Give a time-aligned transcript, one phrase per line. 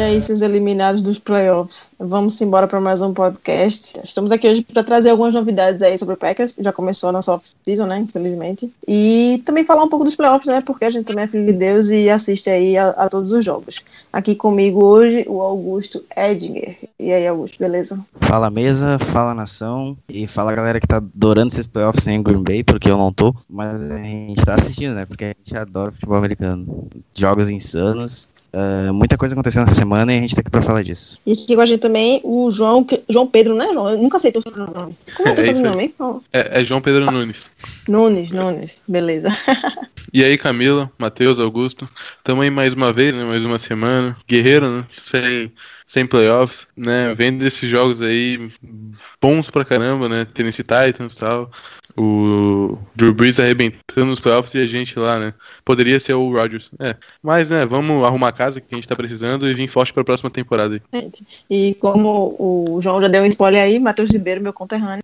[0.00, 4.00] E aí, esses eliminados dos playoffs, vamos embora para mais um podcast.
[4.02, 6.54] Estamos aqui hoje para trazer algumas novidades aí sobre o Packers.
[6.58, 7.98] Já começou a nossa off-season, né?
[7.98, 8.72] Infelizmente.
[8.88, 10.62] E também falar um pouco dos playoffs, né?
[10.62, 13.44] Porque a gente também é filho de Deus e assiste aí a, a todos os
[13.44, 13.84] jogos.
[14.10, 16.78] Aqui comigo hoje, o Augusto Edinger.
[16.98, 18.02] E aí, Augusto, beleza?
[18.22, 22.64] Fala mesa, fala nação e fala galera que tá adorando esses playoffs em Green Bay,
[22.64, 25.04] porque eu não tô, mas a gente tá assistindo, né?
[25.04, 26.88] Porque a gente adora futebol americano.
[27.14, 28.26] Jogos insanos.
[28.52, 31.18] Uh, muita coisa aconteceu nessa semana e a gente tá aqui pra falar disso.
[31.24, 33.90] E aqui com a gente também o João, João Pedro, né, João?
[33.90, 34.96] Eu nunca sei teu sobrenome.
[35.16, 35.94] Como é o teu É isso sobrenome, hein?
[35.98, 37.48] Oh, É, é João Pedro Nunes.
[37.88, 39.28] Nunes, Nunes, beleza.
[40.12, 41.88] E aí, Camila, Matheus, Augusto.
[42.24, 43.22] Tamo aí mais uma vez, né?
[43.22, 44.16] Mais uma semana.
[44.26, 44.84] Guerreiro, né?
[44.90, 45.52] Sem,
[45.86, 47.14] sem playoffs, né?
[47.14, 48.50] Vendo esses jogos aí
[49.20, 50.24] bons pra caramba, né?
[50.24, 51.50] Tennessee Titans e tal.
[51.96, 55.34] O Drew Brees arrebentando nos playoffs e a gente lá, né?
[55.64, 56.70] Poderia ser o Rodgers.
[56.78, 56.94] É.
[57.22, 57.66] Mas, né?
[57.66, 60.80] Vamos arrumar a casa que a gente tá precisando e vir forte pra próxima temporada
[61.48, 65.02] E como o João já deu um spoiler aí, Matheus Ribeiro, meu conterrâneo,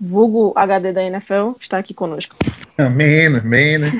[0.00, 2.36] vulgo HD da NFL, está aqui conosco.
[2.78, 3.90] Não, Menos, menos,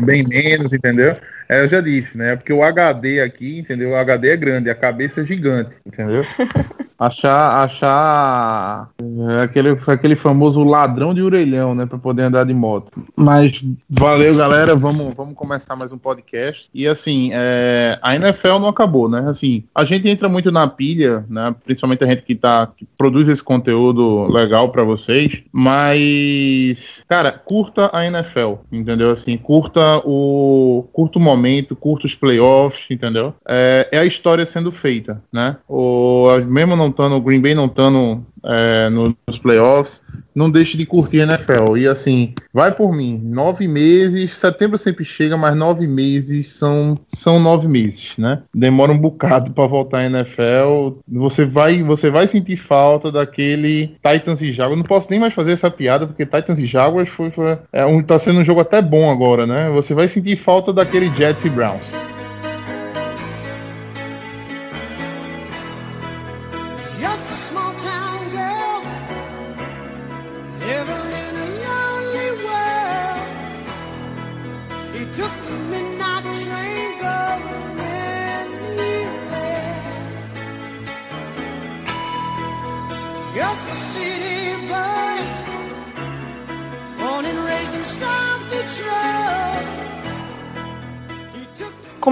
[0.00, 1.16] bem menos, entendeu?
[1.52, 2.34] É, eu já disse, né?
[2.34, 3.90] Porque o HD aqui, entendeu?
[3.90, 6.24] O HD é grande, a cabeça é gigante, entendeu?
[7.02, 11.84] Achar, achar é, aquele, aquele famoso ladrão de orelhão, né?
[11.84, 12.92] Pra poder andar de moto.
[13.16, 14.76] Mas valeu, galera.
[14.76, 16.70] Vamos, vamos começar mais um podcast.
[16.72, 19.24] E assim, é, a NFL não acabou, né?
[19.26, 21.52] Assim, a gente entra muito na pilha, né?
[21.64, 25.42] Principalmente a gente que, tá, que produz esse conteúdo legal pra vocês.
[25.50, 29.10] Mas, cara, curta a NFL, entendeu?
[29.10, 31.41] Assim, curta o, curta o momento,
[31.74, 33.34] curta os playoffs, entendeu?
[33.46, 35.56] É, é a história sendo feita, né?
[35.68, 40.00] O, mesmo não estando, o Green Bay não estando é, nos playoffs,
[40.34, 41.76] não deixe de curtir a NFL.
[41.76, 47.38] E assim, vai por mim, nove meses, setembro sempre chega, mas nove meses são, são
[47.38, 48.42] nove meses, né?
[48.54, 50.98] Demora um bocado para voltar à NFL.
[51.08, 54.78] Você vai, você vai sentir falta daquele Titans e Jaguars.
[54.78, 58.02] Não posso nem mais fazer essa piada, porque Titans e Jaguars foi, foi, é um,
[58.02, 59.70] tá sendo um jogo até bom agora, né?
[59.70, 62.11] Você vai sentir falta daquele Jets e Browns.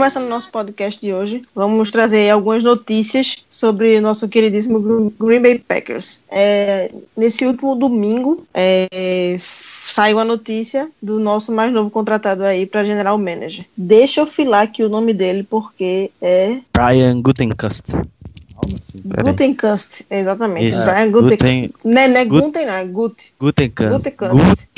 [0.01, 5.11] Começando o nosso podcast de hoje, vamos trazer algumas notícias sobre o nosso queridíssimo Gr-
[5.21, 6.23] Green Bay Packers.
[6.31, 9.37] É, nesse último domingo, é,
[9.85, 13.67] saiu a notícia do nosso mais novo contratado aí para General Manager.
[13.77, 17.93] Deixa eu filar aqui o nome dele, porque é Brian Gutenkust.
[17.93, 19.25] Algo assim, peraí.
[19.33, 20.77] Gutenkust, exatamente.
[20.77, 21.37] Brian Guten...
[21.37, 23.35] Guten, Não, é- não é Gut- Guten, não, é Gut.
[23.39, 23.91] Gutenkust.
[23.91, 24.69] Gutenkust.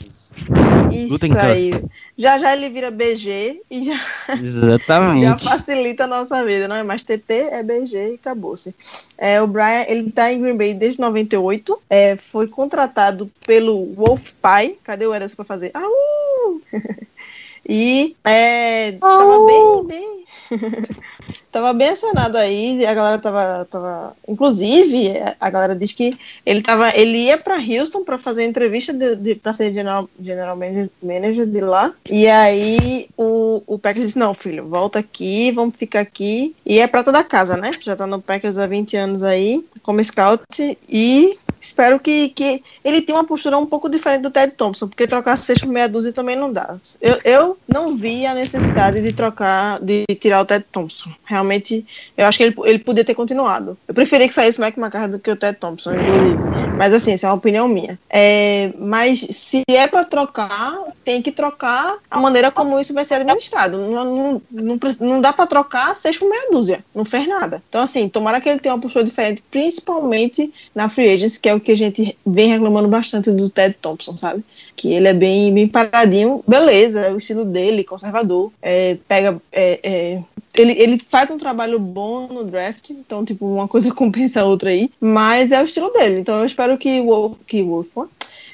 [0.91, 1.85] Isso aí.
[2.17, 3.97] Já já ele vira BG e já
[4.29, 5.45] Já Exatamente.
[5.45, 6.83] facilita a nossa vida, não é?
[6.83, 8.75] Mas TT é BG e acabou-se.
[9.17, 11.81] É, o Brian, ele tá em Green Bay desde 98.
[11.89, 14.77] É, foi contratado pelo Wolf Pie.
[14.85, 15.71] Cadê o Eras pra fazer?
[15.75, 16.61] Au!
[17.69, 20.22] e é, tava bem, bem.
[21.51, 22.85] tava bem acionado aí.
[22.87, 24.17] A galera tava, tava.
[24.29, 26.97] Inclusive, a galera diz que ele tava.
[26.97, 31.47] Ele ia pra Houston pra fazer entrevista de, de, pra ser general, general manager, manager
[31.47, 31.93] de lá.
[32.11, 36.55] E aí o, o Packers disse, não, filho, volta aqui, vamos ficar aqui.
[36.65, 37.73] E é prata da casa, né?
[37.81, 40.43] Já tá no Packers há 20 anos aí, como scout.
[40.89, 45.07] E espero que, que ele tenha uma postura um pouco diferente do Ted Thompson, porque
[45.07, 46.77] trocar seis por meia dúzia também não dá.
[47.01, 51.11] Eu, eu não vi a necessidade de trocar, de tirar o Ted Thompson.
[51.25, 51.87] Realmente,
[52.17, 53.79] eu acho que ele, ele podia ter continuado.
[53.87, 56.37] Eu preferia que saísse o Mike McCarthy do que o Ted Thompson, inclusive.
[56.77, 57.99] Mas assim, essa é uma opinião minha.
[58.11, 63.15] É, mas se é para trocar, tem que trocar a maneira como isso vai ser
[63.15, 63.79] administrado.
[63.79, 66.85] Não, não, não, não dá para trocar seis por meia dúzia.
[66.95, 67.63] Não fez nada.
[67.69, 71.52] Então, assim, tomara que ele tenha uma postura diferente, principalmente na free agents, que é
[71.55, 74.45] o que a gente vem reclamando bastante do Ted Thompson, sabe?
[74.77, 76.43] Que ele é bem, bem paradinho.
[76.47, 78.53] Beleza, é o estilo dele, conservador.
[78.61, 79.41] É, pega.
[79.53, 80.23] é, é,
[80.55, 84.71] ele, ele faz um trabalho bom no draft, então, tipo, uma coisa compensa a outra
[84.71, 86.21] aí, mas é o estilo dele.
[86.21, 87.85] Então, eu espero que o que o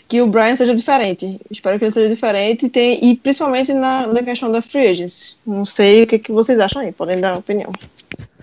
[0.09, 1.39] que o Brian seja diferente.
[1.51, 5.37] Espero que ele seja diferente e, tem, e principalmente na, na questão da free agency.
[5.47, 7.71] Não sei o que, que vocês acham aí, podem dar opinião.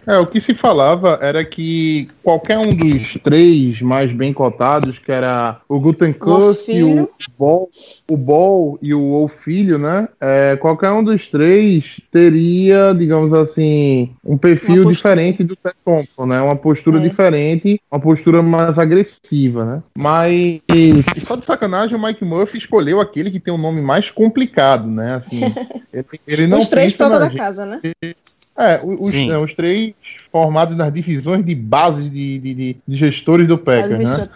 [0.07, 5.11] É, o que se falava era que qualquer um dos três mais bem cotados, que
[5.11, 7.69] era o Gutenkust, o Ball,
[8.07, 10.07] o Ball e o o Filho, né?
[10.19, 16.41] É, qualquer um dos três teria, digamos assim, um perfil diferente do Ted Thompson, né?
[16.41, 17.01] Uma postura É.
[17.01, 19.83] diferente, uma postura mais agressiva, né?
[19.97, 20.59] Mas,
[21.25, 25.15] só de sacanagem, o Mike Murphy escolheu aquele que tem o nome mais complicado, né?
[25.15, 25.39] Assim,
[25.93, 27.37] ele, ele não Os três prata da gente.
[27.37, 27.81] casa, né?
[28.57, 29.93] É, os, é, os três
[30.35, 34.27] formados nas divisões de base de, de, de- gestores do Packers, né?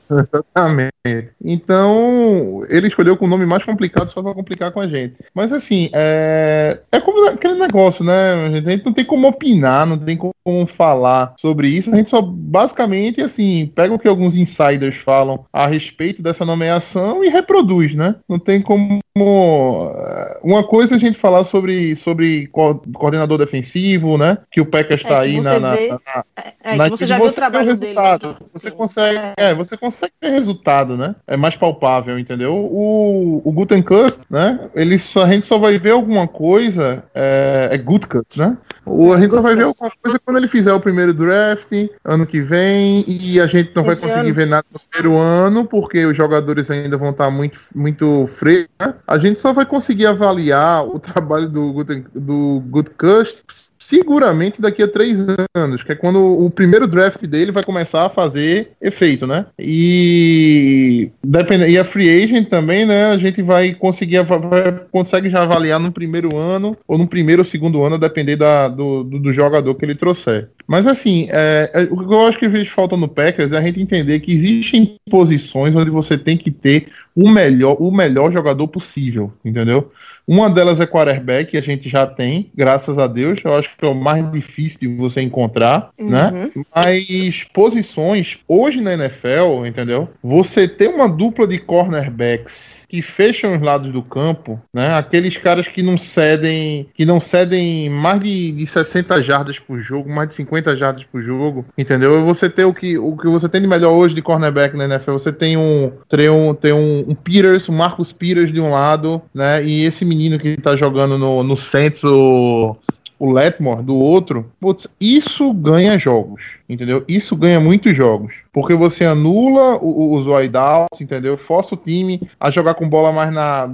[0.10, 1.34] Exatamente.
[1.44, 5.16] Então, ele escolheu com o nome mais complicado só pra complicar com a gente.
[5.34, 8.32] Mas assim, é, é como aquele negócio, né?
[8.46, 11.92] A gente não tem como opinar, não tem como falar sobre isso.
[11.92, 17.22] A gente só basicamente assim pega o que alguns insiders falam a respeito dessa nomeação
[17.22, 18.14] e reproduz, né?
[18.26, 24.16] Não tem como eh, uma coisa é a gente falar sobre, sobre co- coordenador defensivo,
[24.16, 24.38] né?
[24.50, 26.24] Que o Packers É, está que aí na, na- vê- na-
[26.62, 28.28] É, na que você que já viu o trabalho resultado.
[28.28, 28.36] dele.
[28.40, 28.46] né?
[28.52, 31.14] Você consegue, é, você consegue ver resultado, né?
[31.26, 32.54] É mais palpável, entendeu?
[32.54, 34.70] O, o Gutenkust, né?
[34.74, 38.56] Ele só, a gente só vai ver alguma coisa, é, é né?
[38.86, 41.70] O, a gente só vai ver alguma coisa quando ele fizer o primeiro draft,
[42.04, 44.34] ano que vem, e a gente não vai Esse conseguir ano.
[44.34, 48.94] ver nada no primeiro ano, porque os jogadores ainda vão estar muito, muito frescos, né?
[49.06, 53.42] A gente só vai conseguir avaliar o trabalho do, Guten, do Gutenkust
[53.84, 55.18] seguramente daqui a três
[55.54, 59.46] anos, que é quando o primeiro draft dele vai começar a fazer efeito, né?
[59.58, 63.06] E depende, e a free agent também, né?
[63.06, 67.44] A gente vai conseguir vai, consegue já avaliar no primeiro ano ou no primeiro ou
[67.44, 70.48] segundo ano, a depender da, do, do, do jogador que ele trouxer.
[70.66, 73.58] Mas assim, é, é, o que eu acho que às vezes falta no Packers é
[73.58, 78.32] a gente entender que existem posições onde você tem que ter o melhor, o melhor
[78.32, 79.92] jogador possível, entendeu?
[80.26, 83.38] Uma delas é quarterback, que a gente já tem, graças a Deus.
[83.44, 86.50] Eu acho que é o mais difícil de você encontrar, né?
[86.74, 90.08] Mas posições, hoje na NFL, entendeu?
[90.22, 94.94] Você ter uma dupla de cornerbacks que fecham os lados do campo, né?
[94.94, 100.08] Aqueles caras que não cedem, que não cedem mais de, de 60 jardas por jogo,
[100.08, 102.24] mais de 50 jardas por jogo, entendeu?
[102.24, 105.12] Você ter o que, o que você tem de melhor hoje de cornerback na NFL,
[105.12, 109.20] você tem um, tem um, tem um, um Peters, um Marcus Peters de um lado,
[109.32, 109.64] né?
[109.64, 112.76] E esse menino que tá jogando no, no Saints, o
[113.18, 117.04] o Letmore do outro, putz, isso ganha jogos, entendeu?
[117.06, 121.36] Isso ganha muitos jogos, porque você anula os wideouts, entendeu?
[121.36, 123.68] Força o time a jogar com bola mais na.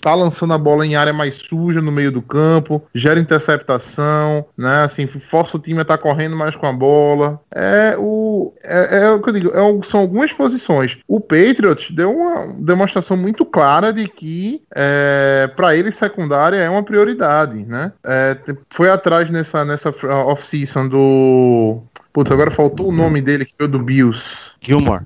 [0.00, 4.84] tá lançando a bola em área mais suja no meio do campo, gera interceptação, né?
[4.84, 7.40] Assim, força o time a estar correndo mais com a bola.
[7.54, 8.52] É o.
[8.62, 10.98] É, é o que eu digo, é são algumas posições.
[11.08, 16.82] O Patriots deu uma demonstração muito clara de que é, para ele secundária é uma
[16.82, 17.92] prioridade, né?
[18.04, 18.36] É,
[18.70, 21.82] foi atrás nessa, nessa off-season do.
[22.12, 25.02] Putz, agora faltou o nome dele, que foi o do Bills Gilmore.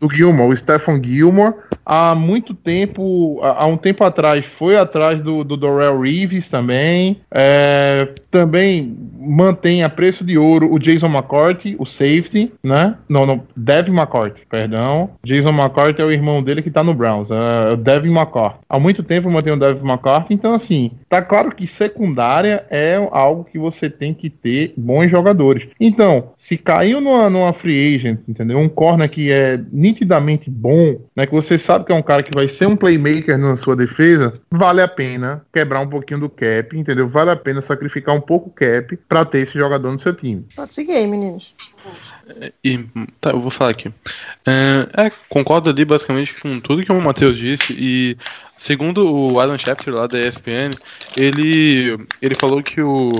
[0.00, 5.42] do Gilmore, o Stephen Gilmore, há muito tempo, há um tempo atrás, foi atrás do,
[5.42, 7.20] do Dorrell Reeves também.
[7.30, 12.96] É, também mantém a preço de ouro o Jason McCourty, o safety, né?
[13.08, 15.10] Não, não, Devin McCourty, perdão.
[15.24, 18.58] Jason McCourty é o irmão dele que tá no Browns, é o Devin McCourty.
[18.68, 23.44] Há muito tempo mantém o Devin McCourty, então assim, tá claro que secundária é algo
[23.44, 25.66] que você tem que ter bons jogadores.
[25.78, 28.58] Então, se caiu numa, numa free agent, entendeu?
[28.58, 31.26] Um corner que é nitidamente bom, né?
[31.26, 34.32] Que você sabe que é um cara que vai ser um playmaker na sua defesa,
[34.50, 37.08] vale a pena quebrar um pouquinho do cap, entendeu?
[37.08, 40.46] Vale a pena sacrificar um pouco o cap pra ter esse jogador no seu time.
[40.54, 41.54] Pode seguir aí, meninos.
[42.64, 42.78] E,
[43.20, 43.92] tá, eu vou falar aqui.
[44.46, 48.16] É, é, concordo ali basicamente com tudo que o Matheus disse e
[48.60, 50.70] segundo o Adam Schefter lá da ESPN,
[51.16, 53.10] ele, ele falou que o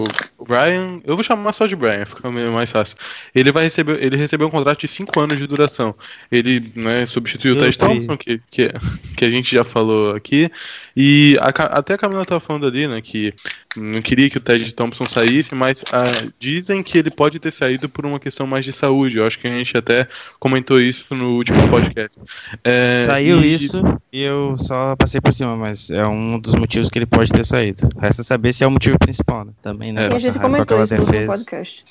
[0.47, 2.95] Brian, eu vou chamar só de Brian, fica meio mais fácil.
[3.35, 5.95] Ele vai receber, ele recebeu um contrato de 5 anos de duração.
[6.31, 7.79] Ele, né, substituiu o Ted.
[7.79, 8.71] Thompson, que, que,
[9.17, 10.51] que a gente já falou aqui,
[10.95, 13.33] e a até a Camila tava falando ali, né, que
[13.77, 16.05] não queria que o Ted Thompson saísse, mas ah,
[16.39, 19.19] dizem que ele pode ter saído por uma questão mais de saúde.
[19.19, 22.19] Eu acho que a gente até comentou isso no último podcast.
[22.65, 23.81] É, Saiu e- isso
[24.13, 27.45] e eu só passei por cima, mas é um dos motivos que ele pode ter
[27.45, 27.89] saído.
[28.01, 29.53] Resta saber se é o motivo principal, né?
[29.63, 30.09] Também, né?
[30.09, 31.85] Sim, a gente comentou isso no podcast.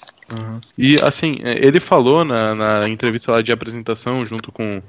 [0.77, 4.81] E assim, é, ele falou na, na entrevista lá de apresentação junto com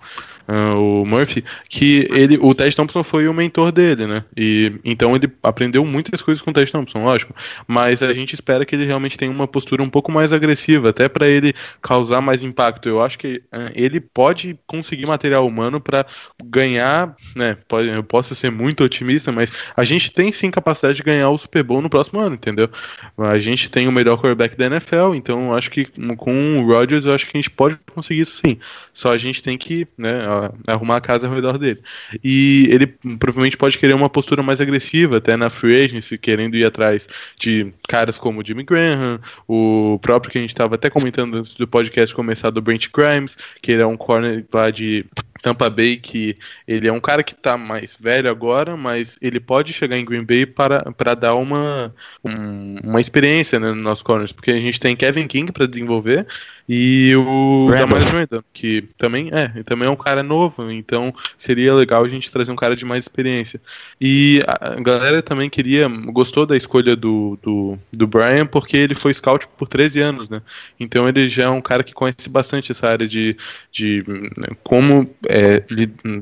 [0.52, 4.24] ah, o Murphy que ele, o Ted Thompson foi o mentor dele, né?
[4.36, 7.32] E então ele aprendeu muitas coisas com o Ted Thompson, lógico.
[7.68, 11.08] Mas a gente espera que ele realmente tenha uma postura um pouco mais agressiva, até
[11.08, 12.88] para ele causar mais impacto.
[12.88, 16.04] Eu acho que ah, ele pode conseguir material humano para
[16.42, 17.56] ganhar, né?
[17.68, 21.38] Pode, eu posso ser muito otimista, mas a gente tem sim capacidade de ganhar o
[21.38, 22.68] Super Bowl no próximo ano, entendeu?
[23.16, 27.04] A gente tem o melhor quarterback da NFL, então eu acho que com o Rodgers
[27.04, 28.58] eu acho que a gente pode conseguir isso sim.
[28.92, 31.80] Só a gente tem que, né, arrumar a casa ao redor dele.
[32.22, 32.86] E ele
[33.18, 37.72] provavelmente pode querer uma postura mais agressiva, até na free agency, querendo ir atrás de
[37.88, 41.66] caras como o Jimmy Graham, o próprio que a gente estava até comentando antes do
[41.66, 45.04] podcast começar do Brent Grimes, que ele é um corner lá de
[45.42, 49.72] Tampa Bay, que ele é um cara que tá mais velho agora, mas ele pode
[49.72, 51.94] chegar em Green Bay para, para dar uma,
[52.24, 56.26] um, uma experiência né, no nosso corners, porque a gente tem Kevin King para desenvolver
[56.72, 57.66] e o.
[57.76, 62.32] Damaris Randall, que também é, também é um cara novo, então seria legal a gente
[62.32, 63.60] trazer um cara de mais experiência.
[64.00, 69.12] E a galera também queria, gostou da escolha do, do, do Brian, porque ele foi
[69.12, 70.40] scout por 13 anos, né?
[70.78, 73.36] Então ele já é um cara que conhece bastante essa área de,
[73.70, 74.02] de
[74.36, 75.62] né, como, é,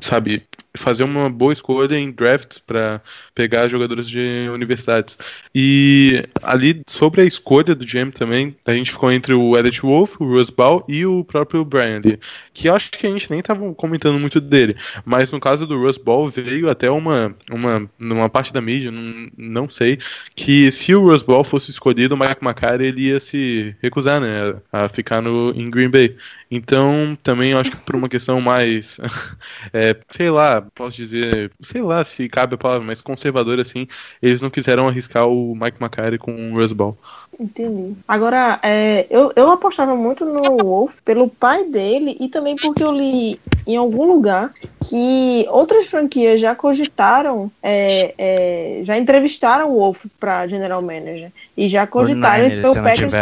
[0.00, 0.42] sabe,
[0.76, 3.00] fazer uma boa escolha em drafts para
[3.34, 5.18] pegar jogadores de universidades.
[5.54, 10.20] E ali, sobre a escolha do GM também, a gente ficou entre o Elliot Wolf,
[10.20, 12.18] o Russ Ball e o próprio Brian ali,
[12.52, 15.96] que acho que a gente nem tava comentando muito dele, mas no caso do Russ
[15.96, 19.98] Ball veio até uma, uma numa parte da mídia, não, não sei,
[20.34, 24.54] que se o Russ Ball fosse escolhido, o Mike McCarthy ele ia se recusar, né,
[24.72, 26.16] a ficar no, em Green Bay.
[26.50, 28.98] Então, também acho que por uma questão mais,
[29.72, 33.86] é, sei lá, posso dizer, sei lá se cabe a palavra, mas conservador assim,
[34.22, 36.98] eles não quiseram arriscar o Mike McCarthy com o Russ Ball.
[37.38, 37.94] Entendi.
[38.06, 42.90] Agora, é, eu, eu apostava muito no Wolf pelo pai dele e também porque eu
[42.90, 44.52] li em algum lugar
[44.88, 51.68] que outras franquias já cogitaram, é, é, já entrevistaram o Wolf para General Manager e
[51.68, 53.14] já cogitaram e Niners, foi, o Packers,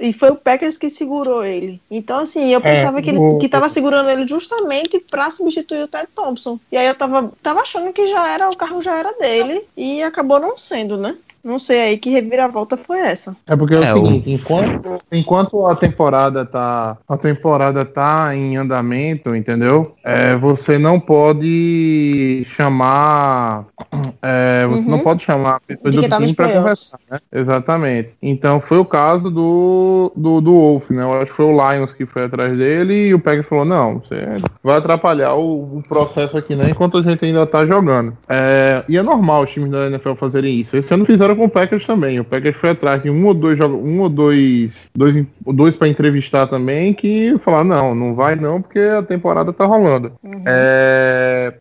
[0.00, 1.80] e foi o Packers que segurou ele.
[1.90, 5.88] Então, assim, eu pensava que ele o- que tava segurando ele justamente para substituir o
[5.88, 6.58] Ted Thompson.
[6.72, 10.02] E aí eu tava, tava achando que já era, o carro já era dele e
[10.02, 11.16] acabou não sendo, né?
[11.42, 13.34] Não sei aí que reviravolta foi essa.
[13.46, 18.34] É porque é o É, o- seguinte, enquanto, enquanto a temporada tá a temporada tá
[18.36, 19.94] em andamento, entendeu?
[20.04, 23.64] É, você não pode chamar
[24.22, 24.90] é, você Uhum.
[24.90, 27.18] não pode chamar pessoas do tá time para conversar, né?
[27.32, 28.10] Exatamente.
[28.22, 31.02] Então foi o caso do, do, do Wolf, né?
[31.02, 33.98] Eu acho que foi o Lions que foi atrás dele e o Packers falou, não,
[34.00, 34.16] você
[34.62, 36.70] vai atrapalhar o, o processo aqui, né?
[36.70, 38.16] Enquanto a gente ainda tá jogando.
[38.28, 40.76] É, e é normal os times da NFL fazerem isso.
[40.76, 42.20] Esse ano fizeram com o Packers também.
[42.20, 45.88] O Packers foi atrás de um ou dois jogos, um ou dois, dois, dois para
[45.88, 50.12] entrevistar também, que falaram, não, não vai não, porque a temporada tá rolando.
[50.46, 51.54] É,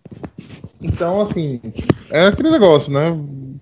[0.82, 1.60] Então, assim,
[2.10, 3.18] é aquele negócio, né?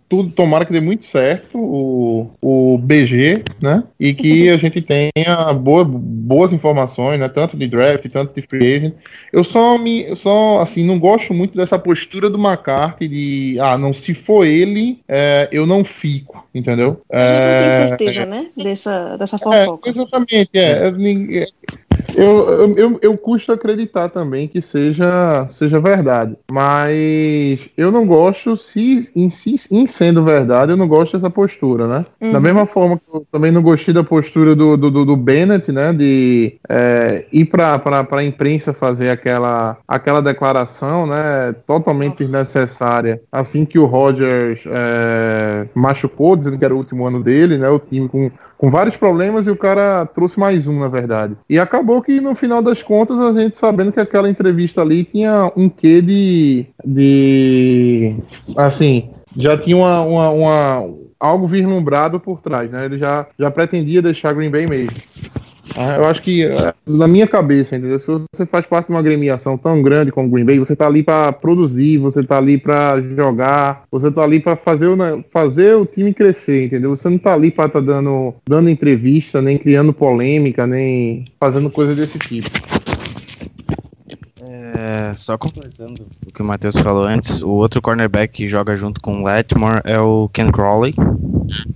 [0.09, 3.83] Tudo, tomara que dê muito certo o, o BG, né?
[3.99, 7.27] E que a gente tenha boa, boas informações, né?
[7.27, 8.93] Tanto de draft, tanto de free agent.
[9.33, 13.93] Eu só me, só, assim, não gosto muito dessa postura do McCarthy de, ah, não,
[13.93, 17.01] se for ele, é, eu não fico, entendeu?
[17.11, 18.47] A gente não tem É, certeza, né?
[18.55, 19.89] Dessa, dessa é, fofoca.
[19.89, 20.91] exatamente, é.
[22.17, 26.36] Eu, eu, eu, eu custo acreditar também que seja, seja verdade.
[26.51, 31.88] Mas eu não gosto, se em, si, em sendo verdade, eu não gosto dessa postura,
[31.88, 32.05] né?
[32.19, 32.31] Uhum.
[32.31, 35.71] Da mesma forma que eu também não gostei da postura do, do, do, do Bennett,
[35.71, 35.93] né?
[35.93, 41.53] De é, ir para a imprensa fazer aquela, aquela declaração, né?
[41.67, 43.21] Totalmente desnecessária.
[43.31, 47.69] Assim que o Rogers é, machucou, dizendo que era o último ano dele, né?
[47.69, 51.35] O time com com vários problemas e o cara trouxe mais um, na verdade.
[51.49, 55.51] E acabou que no final das contas a gente sabendo que aquela entrevista ali tinha
[55.55, 56.65] um quê de.
[56.85, 58.15] de.
[58.55, 60.01] assim, já tinha uma.
[60.01, 62.85] uma, uma- algo vislumbrado por trás, né?
[62.85, 64.95] Ele já, já pretendia deixar Green Bay mesmo.
[65.77, 68.00] Ah, Eu acho que, eh, na minha cabeça, entendeu?
[68.00, 70.88] Se você faz parte de uma agremiação tão grande como o Green Bay, você tá
[70.88, 74.98] ali para produzir, você tá ali para jogar, você tá ali para fazer, o
[75.29, 76.96] fazer o time crescer, entendeu?
[76.96, 81.93] Você não tá ali para tá dando, dando entrevista, nem criando polêmica, nem fazendo coisa
[81.93, 82.50] desse tipo.
[84.50, 89.01] É, só completando o que o Matheus falou antes, o outro cornerback que joga junto
[89.01, 90.94] com o Lattimore é o Ken Crawley,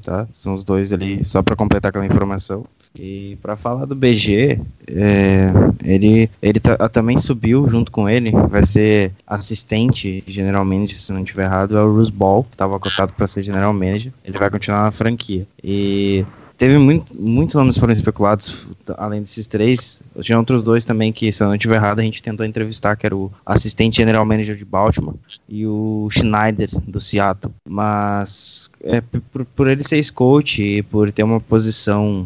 [0.04, 0.28] tá?
[0.34, 2.63] São os dois ali, só pra completar aquela informação.
[3.00, 5.51] E pra falar do BG, é,
[5.84, 11.22] ele, ele tá- também subiu junto com ele, vai ser assistente general manager, se não
[11.24, 14.12] estiver errado, é o Bruce Ball, que estava cotado para ser general manager.
[14.25, 15.48] Ele vai continuar na franquia.
[15.63, 16.25] E
[16.62, 18.56] teve muito, muitos nomes foram especulados,
[18.96, 20.03] além desses três.
[20.20, 23.03] Tinha outros dois também que, se eu não estiver errado, a gente tentou entrevistar, que
[23.03, 25.15] era o assistente general manager de Baltimore
[25.50, 27.51] e o Schneider, do Seattle.
[27.68, 32.24] Mas é, por, por ele ser ex-coach e por ter uma posição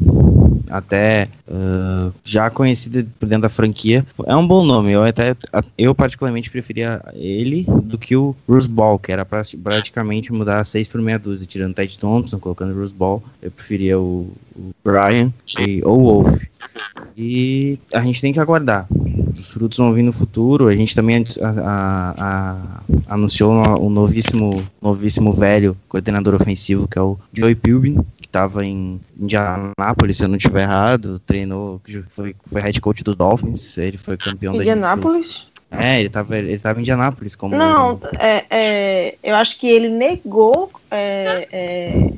[0.69, 4.91] até uh, já conhecida por dentro da franquia, é um bom nome.
[4.91, 5.35] Eu até
[5.77, 10.87] eu particularmente preferia ele do que o Bruce Ball, que era pra praticamente mudar 6
[10.87, 13.23] por meia dúzia, tirando Ted Thompson, colocando Bruce Ball.
[13.41, 15.31] Eu preferia o, o Brian
[15.83, 16.43] ou o Wolf.
[17.17, 18.87] E a gente tem que aguardar.
[19.39, 20.67] Os frutos vão vir no futuro.
[20.67, 27.01] A gente também a, a, a, anunciou o novíssimo, novíssimo velho coordenador ofensivo, que é
[27.01, 31.19] o Joey Pilbin, que estava em Indianápolis, se eu não estiver errado.
[31.19, 33.77] Treinou, foi, foi head coach dos Dolphins.
[33.77, 35.47] Ele foi campeão Indianápolis?
[35.51, 37.55] da É, ele estava ele tava em Indianápolis como.
[37.55, 42.11] Não, é, é, eu acho que ele negou é, é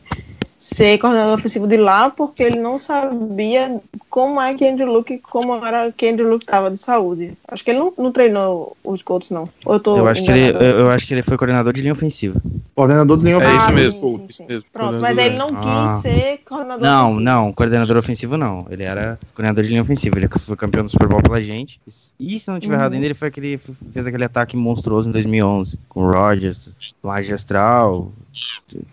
[0.69, 5.65] ser coordenador ofensivo de lá porque ele não sabia como é que Andrew Luke, como
[5.65, 7.33] era que Andrew Luke estava de saúde.
[7.47, 9.47] Acho que ele não, não treinou os Colts, não.
[9.65, 11.93] Eu, tô eu, acho que ele, eu, eu, acho que ele foi coordenador de linha
[11.93, 12.41] ofensiva.
[12.75, 13.57] Coordenador de linha ofensiva.
[13.57, 14.17] É isso ah, mesmo.
[14.17, 14.63] Sim, sim, sim.
[14.73, 15.99] Pronto, mas ele não quis ah.
[16.01, 17.21] ser coordenador não, ofensivo.
[17.21, 18.67] Não, não, coordenador ofensivo não.
[18.69, 20.17] Ele era coordenador de linha ofensiva.
[20.17, 21.79] Ele foi campeão do Super Bowl pela gente.
[22.19, 22.81] E se não tiver uhum.
[22.81, 26.69] errado ainda, ele foi aquele fez aquele ataque monstruoso em 2011 com o Rodgers,
[27.01, 28.11] magistral,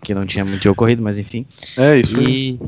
[0.01, 1.45] que não tinha muito ocorrido, mas enfim.
[1.77, 2.19] É isso.
[2.21, 2.59] E,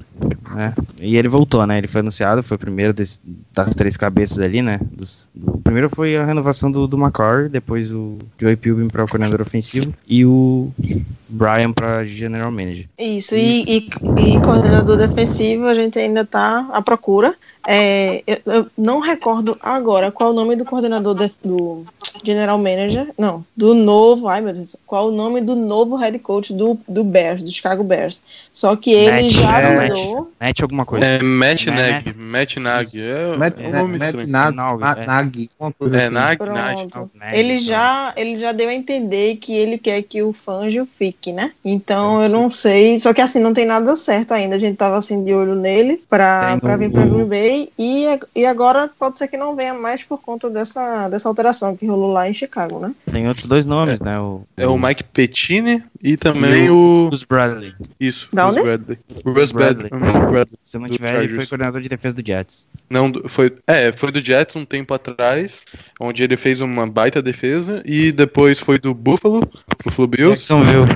[0.58, 1.78] é, e ele voltou, né?
[1.78, 3.20] Ele foi anunciado, foi o primeiro desse,
[3.54, 4.80] das três cabeças ali, né?
[4.92, 9.04] Dos, do, o primeiro foi a renovação do, do McCoy, depois o Joey Pilbin para
[9.04, 10.72] o coordenador ofensivo e o
[11.28, 12.88] Brian para general manager.
[12.98, 17.36] Isso, e, e, e coordenador defensivo a gente ainda tá à procura.
[17.68, 21.86] É, eu, eu, não recordo agora qual o nome do coordenador de, do
[22.24, 26.54] general manager, não, do novo, ai meu Deus, qual o nome do novo head coach
[26.54, 28.22] do, do Bears, do Chicago Bears.
[28.52, 30.32] Só que ele Matt, já é, usou.
[30.40, 31.06] Matt alguma coisa.
[31.06, 34.28] É Matt Nag, Matt Nag, é Matt, nome Matt estranho.
[34.28, 36.14] Nag, Nag, Nag, uma coisa É, assim.
[36.14, 37.12] Nag, Pronto.
[37.14, 37.38] Nag.
[37.38, 41.52] Ele já, ele já deu a entender que ele quer que o Fangio fique, né?
[41.64, 43.00] Então eu não sei.
[43.00, 44.56] Só que assim, não tem nada certo ainda.
[44.56, 47.70] A gente tava assim de olho nele pra, pra vir pra Green Bay.
[47.78, 48.06] E,
[48.36, 52.07] e agora pode ser que não venha mais por conta dessa, dessa alteração que rolou
[52.08, 52.94] lá em Chicago, né?
[53.12, 54.20] Tem outros dois nomes, né?
[54.20, 57.08] O, É o Mike Pettine e também o.
[57.10, 57.74] Bruce Bradley.
[58.00, 58.62] Isso, Russ onde?
[58.64, 59.00] Bradley.
[59.26, 59.90] Russ Bradley.
[59.90, 60.60] Bradley.
[60.64, 62.68] Se eu não tiver, ele foi coordenador de defesa do Jets.
[62.90, 65.64] Não, foi, é, foi do Jets um tempo atrás,
[66.00, 69.42] onde ele fez uma baita defesa, e depois foi do Buffalo,
[69.84, 70.30] Buffalo Bills.
[70.32, 70.88] Jacksonville.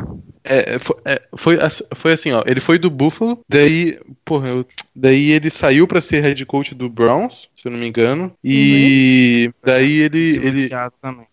[0.43, 1.57] É, é, foi, é, foi,
[1.95, 6.21] foi assim, ó, ele foi do Buffalo, daí, porra, eu- daí ele saiu pra ser
[6.21, 10.69] head coach do Browns, se eu não me engano, e daí ele, ele,
[11.01, 11.27] também.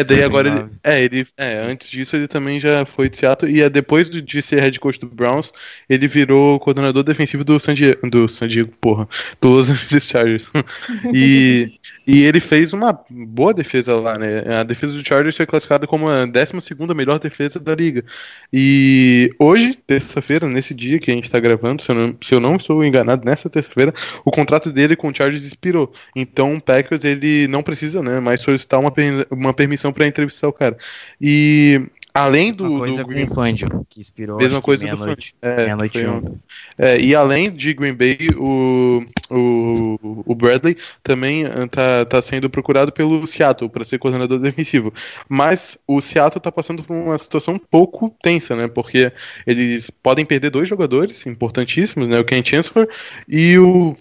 [0.00, 0.24] É, daí 2009.
[0.26, 0.70] agora ele.
[0.82, 1.26] É, ele.
[1.36, 3.50] É, antes disso ele também já foi de Seattle.
[3.50, 5.52] E é, depois de- ser head coach do Browns,
[5.88, 8.08] ele virou coordenador defensivo do San Diego.
[8.08, 9.08] Do San Diego, porra.
[9.40, 10.50] Do Los Angeles Chargers.
[11.14, 14.58] e, e ele fez uma boa defesa lá, né?
[14.60, 16.52] A defesa do Chargers foi classificada como a 12
[16.94, 18.04] melhor defesa da liga.
[18.52, 22.40] E hoje, terça-feira, nesse dia que a gente tá gravando, se eu não, se eu
[22.40, 23.92] não estou enganado, nessa terça-feira,
[24.24, 25.92] o contrato dele com o Chargers expirou.
[26.14, 28.92] Então o Packers ele não precisa, né, mais solicitar uma,
[29.30, 30.76] uma permissão para entrevistar o cara.
[31.20, 31.80] E
[32.14, 35.34] além do, Uma coisa do com Green o Fangio, que inspirou Mesma coisa do meia-noite.
[35.42, 36.38] é, foi um.
[36.78, 42.48] É, e além de Green Bay, o, o, o Bradley também ah, tá, tá sendo
[42.48, 44.94] procurado pelo Seattle para ser coordenador defensivo.
[45.28, 48.68] Mas o Seattle tá passando por uma situação um pouco tensa, né?
[48.68, 49.12] Porque
[49.44, 52.20] eles podem perder dois jogadores importantíssimos, né?
[52.20, 52.88] O Ken Chancellor
[53.28, 53.96] e o.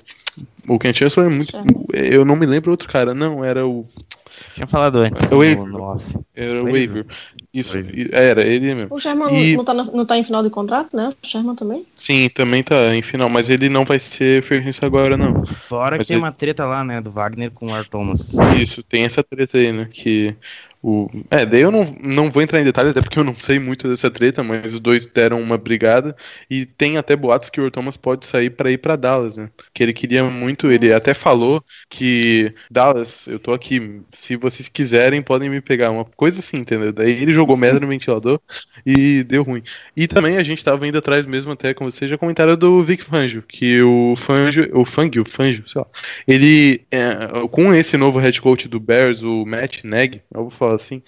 [0.67, 1.52] O Ken Chancellor é muito.
[1.93, 3.86] Eu não me lembro outro cara, não, era o.
[4.54, 5.23] Tinha falado antes.
[5.23, 5.71] É o no- Avery.
[5.71, 6.17] no off.
[6.36, 6.88] Era o Waver.
[6.88, 7.06] Waver.
[7.54, 7.99] Isso, Waver.
[7.99, 8.95] e- era ele mesmo.
[8.95, 11.13] O Sherman E- não, tá na- não tá em final de contrato, né?
[11.21, 11.86] O Sherman também?
[11.93, 15.45] Sim, também tá em final, mas ele não vai ser agency agora, não.
[15.45, 18.34] Fora Mas que tem ele- uma treta lá, né, do Wagner com o Art Thomas.
[18.60, 19.88] Isso, tem essa treta aí, né?
[19.91, 20.36] Que
[20.83, 21.09] o.
[21.31, 23.87] É, daí eu não, não vou entrar em detalhe, até porque eu não sei muito
[23.87, 26.13] dessa treta, mas os dois deram uma brigada.
[26.49, 29.49] E tem até boatos que o Thomas pode sair pra ir pra Dallas, né?
[29.73, 35.21] Que ele queria muito, ele até falou que Dallas, eu tô aqui, se vocês quiserem,
[35.21, 35.91] podem me pegar.
[35.91, 36.91] Uma coisa assim, entendeu?
[36.91, 38.41] Daí ele jogou merda no ventilador
[38.85, 39.63] e deu ruim.
[39.95, 43.43] E também a gente tava indo atrás mesmo, até como já comentaram, do Vic Fangio,
[43.43, 45.87] que o Fangio, o Fangio, Fangio, sei lá,
[46.27, 50.72] ele, é, com esse novo head coach do Bears, o Matt Nagy, eu vou falar
[50.75, 51.01] assim,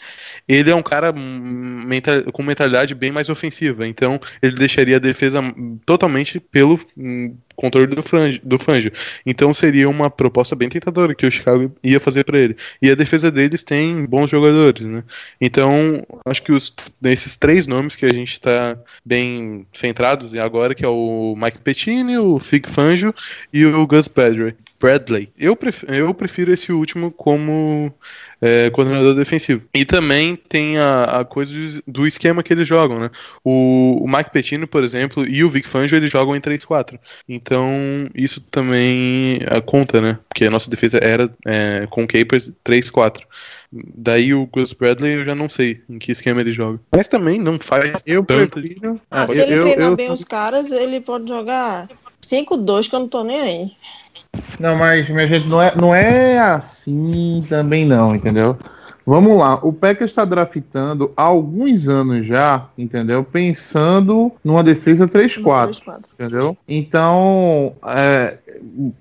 [0.48, 5.42] ele é um cara mental- com mentalidade bem mais ofensiva, então ele deixaria a defesa
[5.86, 8.92] totalmente pelo, hum, controle do, franjo, do Fangio.
[9.26, 12.56] Então seria uma proposta bem tentadora que o Chicago ia fazer para ele.
[12.82, 15.04] E a defesa deles tem bons jogadores, né?
[15.40, 20.86] Então, acho que os, esses três nomes que a gente está bem centrados agora, que
[20.86, 23.14] é o Mike Pettini, o Fig Fangio
[23.52, 24.56] e o Gus Bradley.
[24.80, 25.30] Bradley.
[25.38, 27.94] Eu prefiro, eu prefiro esse último como
[28.42, 29.64] é, coordenador defensivo.
[29.74, 31.54] E também tem a, a coisa
[31.88, 33.10] do esquema que eles jogam, né?
[33.44, 37.00] O, o Mike Pettino, por exemplo, e o Vic Fangio, eles jogam em 3-4.
[37.28, 37.45] Então,
[38.16, 40.18] isso também conta, né?
[40.28, 43.22] Porque a nossa defesa era é, com Capers 3-4.
[43.72, 46.80] Daí o Gus Bradley eu já não sei em que esquema ele joga.
[46.96, 48.60] Mas também não faz Eu tanto.
[48.62, 49.00] prefiro.
[49.12, 51.88] Ah, se eu- ele eu- treinar eu- bem os caras, ele pode jogar
[52.22, 53.72] 5-2, que eu não tô nem aí.
[54.60, 58.58] Não, mas minha gente, não é, não é assim também não, entendeu?
[59.06, 63.24] Vamos lá, o Packers está draftando há alguns anos já, entendeu?
[63.24, 65.82] Pensando numa defesa 3-4.
[65.82, 66.00] 3-4.
[66.14, 66.58] entendeu?
[66.68, 68.38] Então, é,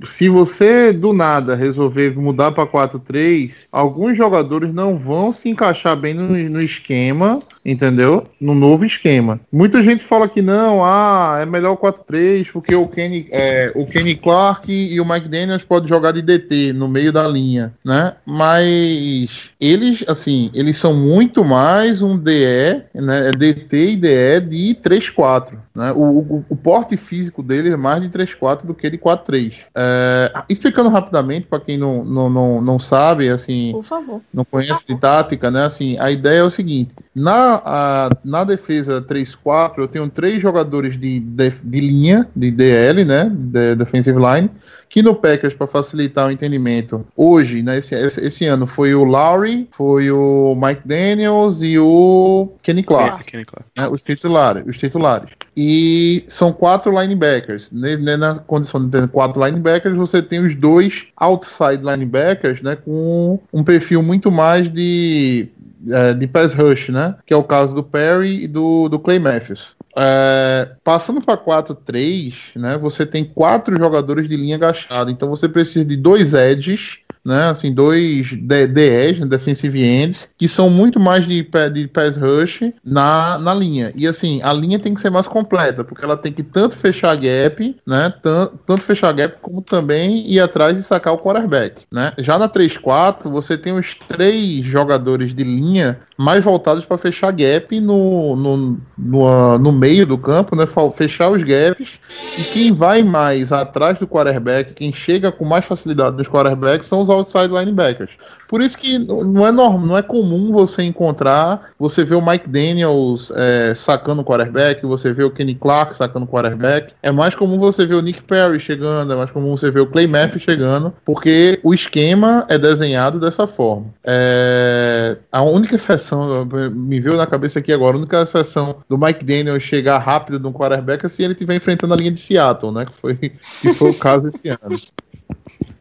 [0.06, 6.14] se você do nada resolver mudar para 4-3, alguns jogadores não vão se encaixar bem
[6.14, 8.26] no, no esquema, entendeu?
[8.40, 9.40] No novo esquema.
[9.50, 13.86] Muita gente fala que não, ah, é melhor o 4-3 porque o Kenny, é, o
[13.86, 18.14] Kenny Clark e o Mike Daniels podem jogar de DT no meio da linha, né?
[18.26, 23.28] Mas eles, assim, eles são muito mais um DE, né?
[23.28, 25.92] É DT e DE de 3-4, né?
[25.92, 29.54] O, o, o porte físico dele é mais de 3-4 do que de 4-3.
[29.74, 34.20] É, explicando rapidamente, para quem não, não, não, não sabe, assim, Por favor.
[34.32, 35.64] não conhece de tática, né?
[35.64, 40.98] Assim, a ideia é o seguinte: na, a- na defesa 3-4, eu tenho três jogadores
[40.98, 43.30] de, de, de linha, de DL, né?
[43.32, 44.50] De defensive line,
[44.94, 49.66] que no Packers, para facilitar o entendimento, hoje, né, esse, esse, ano, foi o Lowry,
[49.72, 53.68] foi o Mike Daniels e o Kenny Clark Kenny Clark.
[53.76, 55.30] né, os titulares, os titulares.
[55.56, 57.72] E são quatro linebackers.
[57.72, 62.76] Ne- ne- Na condição de ter quatro linebackers, você tem os dois outside linebackers, né,
[62.76, 65.48] com um perfil muito mais de
[65.90, 69.18] é, de pass rush, né, que é o caso do Perry e do, do Clay
[69.18, 69.74] Matthews.
[69.96, 75.84] É, passando para 4-3, né, você tem quatro jogadores de linha agachada, então você precisa
[75.84, 77.44] de dois edges né?
[77.48, 83.38] Assim, dois DEs, né, defensive ends, que são muito mais de, de pass rush na,
[83.38, 83.92] na linha.
[83.96, 87.16] E assim, a linha tem que ser mais completa, porque ela tem que tanto fechar
[87.16, 88.12] gap, né?
[88.22, 92.12] Tan- Tanto fechar gap, como também ir atrás e sacar o quarterback, né?
[92.18, 97.80] Já na 3-4, você tem os três jogadores de linha mais voltados para fechar gap
[97.80, 100.64] no, no, no, ah, no meio do campo, né?
[100.94, 101.90] Fechar os gaps.
[102.38, 107.00] E quem vai mais atrás do quarterback, quem chega com mais facilidade dos quarterbacks, são
[107.00, 108.10] os outside linebackers.
[108.54, 112.48] Por isso que não é normal, não é comum você encontrar, você vê o Mike
[112.48, 116.94] Daniels é, sacando o quarterback, você vê o Kenny Clark sacando o quarterback.
[117.02, 119.88] É mais comum você ver o Nick Perry chegando, é mais comum você ver o
[119.88, 123.86] Clay Matthews chegando, porque o esquema é desenhado dessa forma.
[124.04, 129.24] É, a única exceção, me veio na cabeça aqui agora, a única exceção do Mike
[129.24, 132.86] Daniels chegar rápido no quarterback é se ele estiver enfrentando a linha de Seattle, né?
[132.86, 134.60] Que foi, que foi o caso esse ano.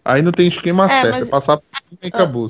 [0.05, 2.49] Aí não tem esquema É, certo, mas- é passar por cima e acabou.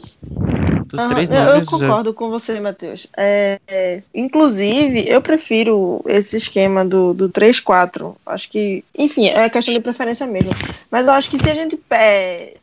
[0.99, 3.08] Aham, três eu, eu é, concordo com você, Matheus.
[3.17, 8.15] É, é, inclusive, eu prefiro esse esquema do, do 3-4.
[8.25, 10.51] Acho que, enfim, é questão de preferência mesmo.
[10.91, 11.79] Mas eu acho que se a gente,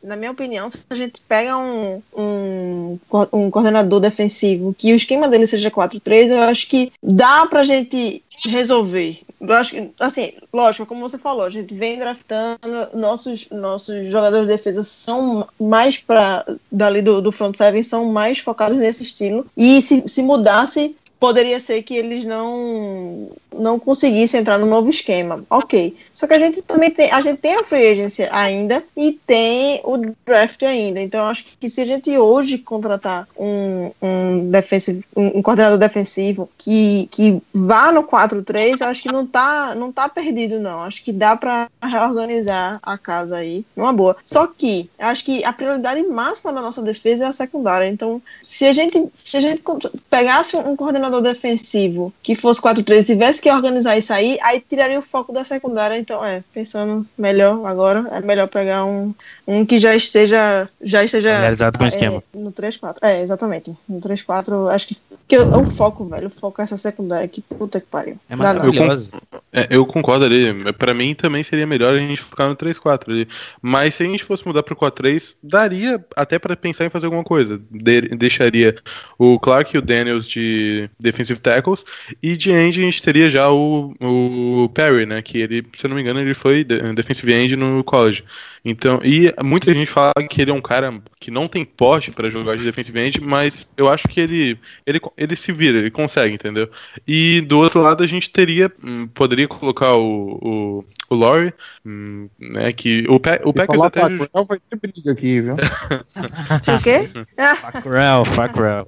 [0.03, 2.99] na minha opinião, se a gente pega um, um,
[3.33, 8.23] um coordenador defensivo que o esquema dele seja 4-3, eu acho que dá pra gente
[8.45, 9.19] resolver.
[9.41, 12.59] Eu acho que, assim, lógico, como você falou, a gente vem draftando,
[12.93, 18.37] nossos, nossos jogadores de defesa são mais para dali do, do front seven, são mais
[18.37, 19.45] focados nesse estilo.
[19.57, 25.43] E se, se mudasse, poderia ser que eles não não conseguissem entrar no novo esquema.
[25.49, 25.95] Ok.
[26.13, 29.81] Só que a gente também tem, a gente tem a free agency ainda e tem
[29.83, 30.99] o draft ainda.
[31.01, 37.07] Então acho que se a gente hoje contratar um, um, defensive, um, coordenador defensivo que,
[37.11, 40.81] que vá no 4-3, eu acho que não tá, não tá perdido, não.
[40.83, 44.15] Acho que dá para reorganizar a casa aí numa boa.
[44.25, 47.87] Só que acho que a prioridade máxima da nossa defesa é a secundária.
[47.87, 49.61] Então, se a gente, se a gente
[50.09, 54.99] pegasse um coordenador defensivo que fosse 4-3 e tivesse que organizar isso aí, aí tiraria
[54.99, 55.97] o foco da secundária.
[55.97, 59.13] Então, é, pensando melhor agora, é melhor pegar um,
[59.47, 62.23] um que já esteja já esteja Familiarizado com o é, esquema.
[62.33, 62.97] no 3-4.
[63.01, 63.75] É, exatamente.
[63.89, 64.97] No 3-4, acho que,
[65.27, 66.27] que é o foco, velho.
[66.27, 67.27] O foco é essa secundária.
[67.27, 68.17] Que puta que pariu.
[68.29, 69.11] É maravilhoso.
[69.51, 70.53] É, eu concordo ali.
[70.73, 73.27] Pra mim também seria melhor a gente ficar no 3-4 ali.
[73.61, 77.23] Mas se a gente fosse mudar pro 4-3, daria até pra pensar em fazer alguma
[77.23, 77.59] coisa.
[77.71, 78.75] De- deixaria
[79.17, 81.83] o Clark e o Daniels de, defensive tackles,
[82.21, 85.89] e de end a gente teria já o, o Perry, né, que ele, se eu
[85.89, 88.23] não me engano, ele foi de- defensive end no college.
[88.63, 92.29] Então, e muita gente fala que ele é um cara que não tem porte para
[92.29, 96.35] jogar de defensive end, mas eu acho que ele, ele, ele se vira, ele consegue,
[96.35, 96.69] entendeu?
[97.07, 102.29] E do outro lado a gente teria, hum, poderia colocar o, o, o Laurie, hum,
[102.39, 104.01] né, que o, Pe o Packers até...
[104.01, 105.55] Pacquiao, vai ter briga aqui, viu?
[106.61, 107.09] Tinha o quê?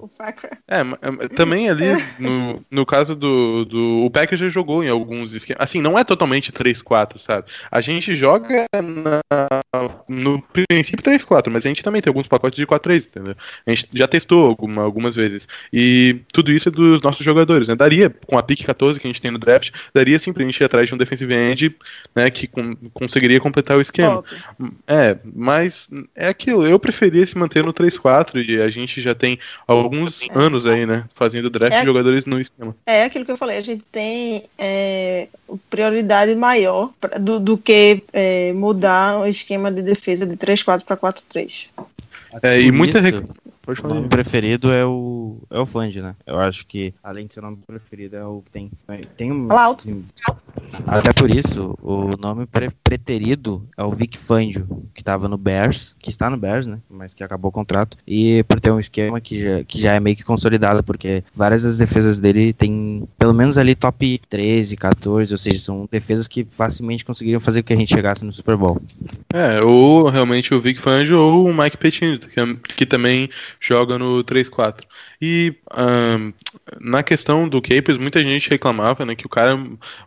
[0.01, 0.57] O Facra.
[0.67, 1.85] É, é, também ali,
[2.19, 4.05] no, no caso do, do.
[4.05, 5.61] O Packers já jogou em alguns esquemas.
[5.63, 7.47] Assim, não é totalmente 3-4, sabe?
[7.71, 9.21] A gente joga na-
[10.07, 13.35] no princípio 3-4, mas a gente também tem alguns pacotes de 4-3, entendeu?
[13.65, 15.47] A gente já testou alguma- algumas vezes.
[15.71, 17.75] E tudo isso é dos nossos jogadores, né?
[17.75, 20.59] Daria, com a pick 14 que a gente tem no draft, daria sim pra gente
[20.59, 21.75] ir atrás de um defensive end,
[22.15, 22.29] né?
[22.29, 24.23] Que com- conseguiria completar o esquema.
[24.23, 24.35] Top.
[24.87, 26.65] É, mas é aquilo.
[26.65, 29.37] Eu preferia se manter no 3-4 e a gente já tem
[29.67, 31.05] alguns anos aí, né?
[31.13, 31.83] Fazendo draft É.
[31.93, 32.75] jogadores no esquema.
[32.85, 35.27] É aquilo que eu falei, a gente tem é,
[35.69, 40.97] prioridade maior pra- do, do que é, mudar o esquema de defesa de 3-4 para
[40.97, 41.67] 4-3.
[42.41, 42.99] É, e muita.
[42.99, 43.23] isso,
[43.65, 43.95] Pode O falar.
[43.95, 46.15] nome preferido é o, é o Fund, né?
[46.27, 48.69] Eu acho que, além de ser o nome preferido, é o que tem.
[49.15, 50.03] tem um, alto.
[50.85, 55.95] até por isso, o nome pre preterido é o Vic Fangio, que tava no Bears,
[55.99, 56.79] que está no Bears, né?
[56.89, 57.97] Mas que acabou o contrato.
[58.05, 61.63] E por ter um esquema que já, que já é meio que consolidado, porque várias
[61.63, 66.43] das defesas dele tem pelo menos ali top 13, 14, ou seja, são defesas que
[66.51, 68.79] facilmente conseguiriam fazer com que a gente chegasse no Super Bowl.
[69.33, 73.29] É, ou realmente o Vic Fangio ou o Mike Pettino, que, é- que também
[73.65, 74.87] joga no 3-4.
[75.21, 76.31] E ahn,
[76.81, 79.57] na questão do Capers, muita gente reclamava, né, que o cara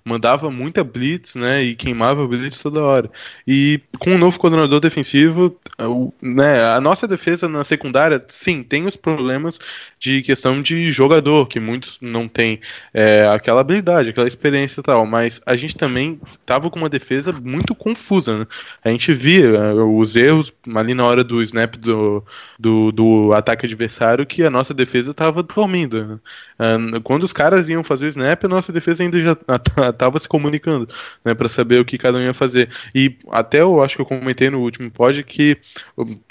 [0.05, 3.11] mandava muita blitz, né, e queimava blitz toda hora.
[3.47, 8.85] E com o novo coordenador defensivo, o- né, a nossa defesa na secundária, sim, tem
[8.87, 9.59] os problemas
[9.99, 12.61] de questão de jogador, que muitos não têm
[12.93, 17.33] é, aquela habilidade, aquela experiência e tal, mas a gente também tava com uma defesa
[17.33, 18.47] muito confusa, né?
[18.85, 22.25] A gente via eh, os erros ali na hora do snap do,
[22.59, 26.21] do, do ataque adversário que a nossa defesa estava dormindo.
[26.59, 27.01] né?
[27.05, 29.37] Quando os caras iam fazer o snap, a nossa defesa ainda já
[29.91, 30.89] estava se comunicando
[31.25, 32.69] né, para saber o que cada um ia fazer.
[32.95, 35.57] E até eu acho que eu comentei no último pod que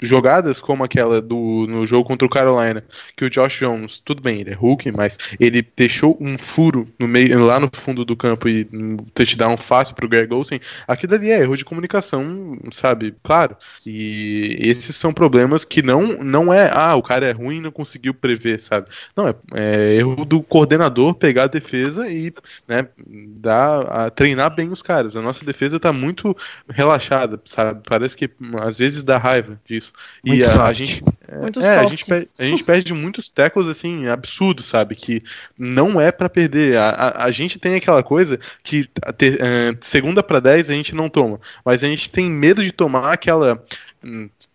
[0.00, 2.84] jogadas como aquela do, no jogo contra o Carolina,
[3.16, 7.08] que o Josh Jones, tudo bem, ele é Hulk, mas ele deixou um furo no
[7.08, 11.30] meio, lá no fundo do campo e um touchdown fácil pro Greg Olsen, aquilo ali
[11.30, 13.14] é erro de comunicação, sabe?
[13.22, 13.56] Claro.
[13.86, 17.70] E esses são problemas que não, não é, ah, o cara é ruim e não
[17.70, 18.88] conseguiu prever, sabe?
[19.14, 22.32] Não, é, é erro do coordenador pegar a defesa e
[22.66, 25.16] né, dar, a, treinar bem os caras.
[25.16, 26.36] A nossa defesa tá muito
[26.68, 27.80] relaxada, sabe?
[27.88, 28.30] Parece que
[28.60, 29.92] às vezes dá raiva disso.
[30.24, 31.02] Muito e a, a gente
[31.40, 34.94] Muito é, a gente, perde, a gente perde muitos tackles, assim, absurdos, sabe?
[34.94, 35.22] Que
[35.58, 36.76] não é pra perder.
[36.76, 40.74] A, a, a gente tem aquela coisa que a ter- eh, segunda pra 10 a
[40.74, 41.40] gente não toma.
[41.64, 43.62] Mas a gente tem medo de tomar aquela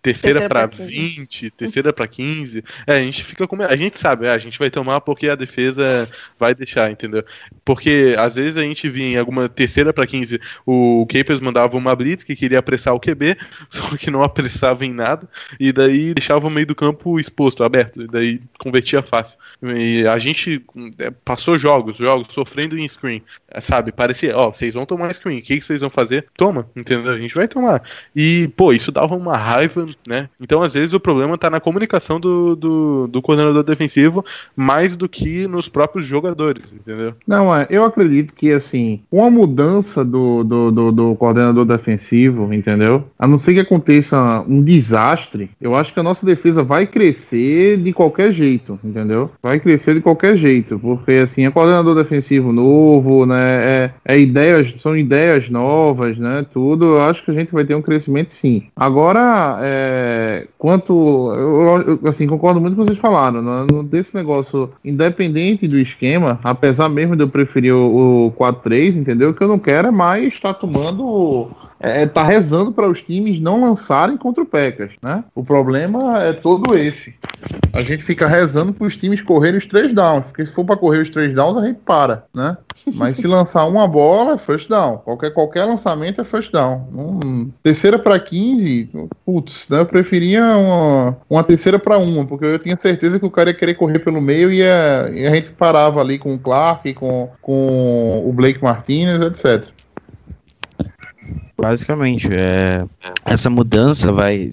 [0.01, 2.63] terceira, Terceira pra pra 20, terceira pra 15.
[2.87, 3.61] É, a gente fica com.
[3.61, 6.09] A gente sabe, é, a gente vai tomar porque a defesa
[6.39, 7.23] vai deixar, entendeu?
[7.65, 11.95] Porque às vezes a gente via em alguma terceira pra 15, o Capers mandava uma
[11.95, 13.37] blitz que queria apressar o QB,
[13.69, 15.27] só que não apressava em nada,
[15.59, 19.37] e daí deixava o meio do campo exposto, aberto, e daí convertia fácil.
[19.63, 20.63] E a gente
[20.99, 23.91] é, passou jogos, jogos, sofrendo em screen, é, sabe?
[23.91, 26.27] Parecia, ó, vocês vão tomar screen, o que, que vocês vão fazer?
[26.35, 27.11] Toma, entendeu?
[27.11, 27.83] A gente vai tomar.
[28.15, 30.30] E, pô, isso dava uma raiva, né?
[30.39, 34.23] Então, às vezes, o problema tá na comunicação do, do, do coordenador defensivo
[34.56, 37.13] mais do que nos próprios jogadores, entendeu?
[37.27, 43.04] Não, é, eu acredito que, assim, uma mudança do, do, do, do coordenador defensivo, entendeu?
[43.17, 47.77] A não ser que aconteça um desastre, eu acho que a nossa defesa vai crescer
[47.77, 49.32] de qualquer jeito, entendeu?
[49.41, 53.41] Vai crescer de qualquer jeito, porque, assim, é coordenador defensivo novo, né?
[53.41, 56.45] É, é ideias, são ideias novas, né?
[56.54, 58.63] Tudo, eu acho que a gente vai ter um crescimento sim.
[58.75, 59.31] Agora,
[59.62, 60.94] é, quanto.
[61.34, 63.65] Eu, eu, assim, concordo muito com vocês falaram, né?
[63.84, 69.30] Desse negócio, independente do esquema, apesar mesmo de eu preferir o, o 4-3, entendeu?
[69.30, 71.50] O que eu não quero é mais estar tomando.
[71.82, 75.24] É, tá rezando para os times não lançarem contra o Packers, né?
[75.34, 77.15] O problema é todo esse.
[77.74, 80.78] A gente fica rezando para os times correrem os três downs, porque se for para
[80.78, 82.56] correr os três downs, a gente para, né?
[82.94, 84.98] Mas se lançar uma bola, é first down.
[85.00, 86.88] Qualquer, qualquer lançamento é first down.
[86.94, 88.89] Hum, terceira para 15,
[89.26, 89.80] putz, né?
[89.80, 93.56] eu preferia uma, uma terceira para uma, porque eu tinha certeza que o cara ia
[93.56, 97.30] querer correr pelo meio e, ia, e a gente parava ali com o Clark, com,
[97.41, 99.67] com o Blake Martinez, etc.
[101.62, 102.84] Basicamente, é,
[103.24, 104.50] essa mudança vai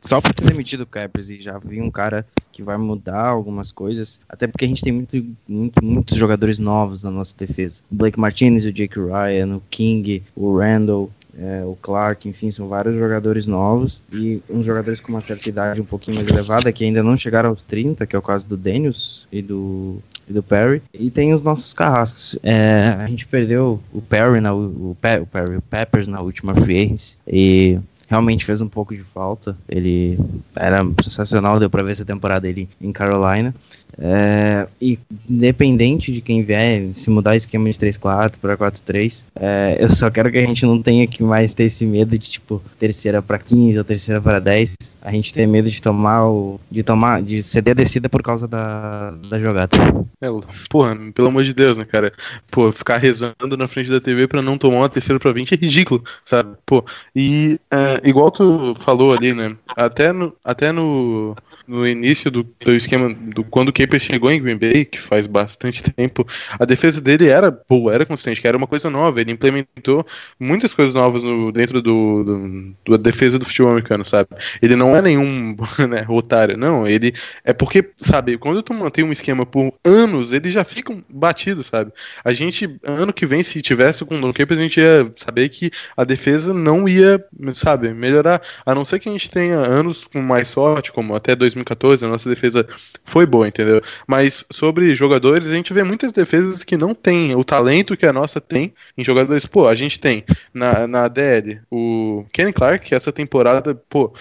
[0.00, 3.70] só por ter demitido o Capers e já vi um cara que vai mudar algumas
[3.72, 7.82] coisas, até porque a gente tem muito, muito, muitos jogadores novos na nossa defesa.
[7.92, 12.68] O Blake Martinez, o Jake Ryan, o King, o Randall, é, o Clark, enfim, são
[12.68, 16.84] vários jogadores novos e uns jogadores com uma certa idade um pouquinho mais elevada que
[16.84, 20.42] ainda não chegaram aos 30, que é o caso do Daniels e do, e do
[20.42, 20.80] Perry.
[20.94, 22.38] E tem os nossos carrascos.
[22.42, 26.54] É, a gente perdeu o Perry, na, o, Pe- o Perry, o Peppers na última
[26.54, 27.78] free agency e
[28.10, 29.56] realmente fez um pouco de falta.
[29.68, 30.18] Ele
[30.56, 33.54] era sensacional, deu pra ver essa temporada ele em Carolina.
[33.96, 39.88] É, e independente de quem vier, se mudar esquema de 3-4 para 4-3, é, eu
[39.88, 43.22] só quero que a gente não tenha que mais ter esse medo de tipo terceira
[43.22, 44.74] para 15 ou terceira para 10.
[45.02, 46.58] A gente tem medo de tomar o.
[46.70, 47.22] de tomar.
[47.22, 49.76] de ceder a descida por causa da, da jogada.
[50.20, 50.28] É,
[50.68, 52.12] porra, pelo amor de Deus, né, cara?
[52.50, 55.56] Pô, ficar rezando na frente da TV pra não tomar uma terceira pra 20 é
[55.56, 56.54] ridículo, sabe?
[56.66, 57.60] Pô, e
[58.04, 59.56] igual tu falou ali, né?
[59.76, 61.36] Até no, até no,
[61.66, 65.26] no início do, do esquema, do quando o Capers chegou em Green Bay, que faz
[65.26, 66.26] bastante tempo,
[66.58, 69.20] a defesa dele era boa, era consistente, que era uma coisa nova.
[69.20, 70.04] Ele implementou
[70.38, 74.28] muitas coisas novas no, dentro do, do, da defesa do futebol americano, sabe?
[74.60, 75.56] Ele não é nenhum
[75.88, 76.86] né, otário, não.
[76.86, 81.66] Ele é porque, sabe, quando tu mantém um esquema por anos, eles já ficam batidos,
[81.66, 81.92] sabe?
[82.24, 85.70] A gente, ano que vem, se tivesse com o Capers, a gente ia saber que
[85.96, 88.42] a defesa não ia, sabe, melhorar.
[88.64, 92.08] A não ser que a gente tenha anos com mais sorte, como até 2014, a
[92.08, 92.66] nossa defesa
[93.04, 93.82] foi boa, entendeu?
[94.06, 98.12] Mas sobre jogadores, a gente vê muitas defesas que não tem o talento que a
[98.12, 99.46] nossa tem em jogadores.
[99.46, 104.12] Pô, a gente tem na, na DL o Kenny Clark, que essa temporada, pô,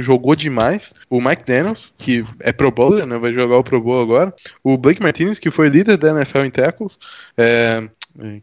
[0.00, 0.94] jogou demais.
[1.08, 3.18] O Mike Daniels, que é Pro Bowler, né?
[3.18, 4.34] Vai jogar o Pro Bowl agora.
[4.62, 6.98] O Blake Martinez, que foi líder da NFL em tackles.
[7.36, 7.88] É,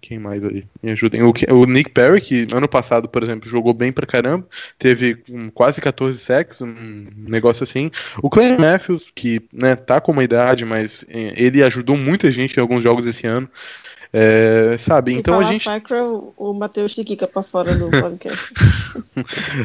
[0.01, 0.65] quem mais aí?
[0.81, 1.21] Me ajudem.
[1.23, 4.47] O, o, Nick Perry, que ano passado, por exemplo, jogou bem pra caramba,
[4.79, 7.91] teve um, quase 14 sacks, um negócio assim.
[8.21, 12.57] O Clay Matthews, que né, tá com uma idade, mas é, ele ajudou muita gente
[12.57, 13.49] em alguns jogos esse ano.
[14.13, 15.63] É, sabe, Se então a gente.
[15.65, 18.53] Facra, o o Matheus te quica pra fora do podcast.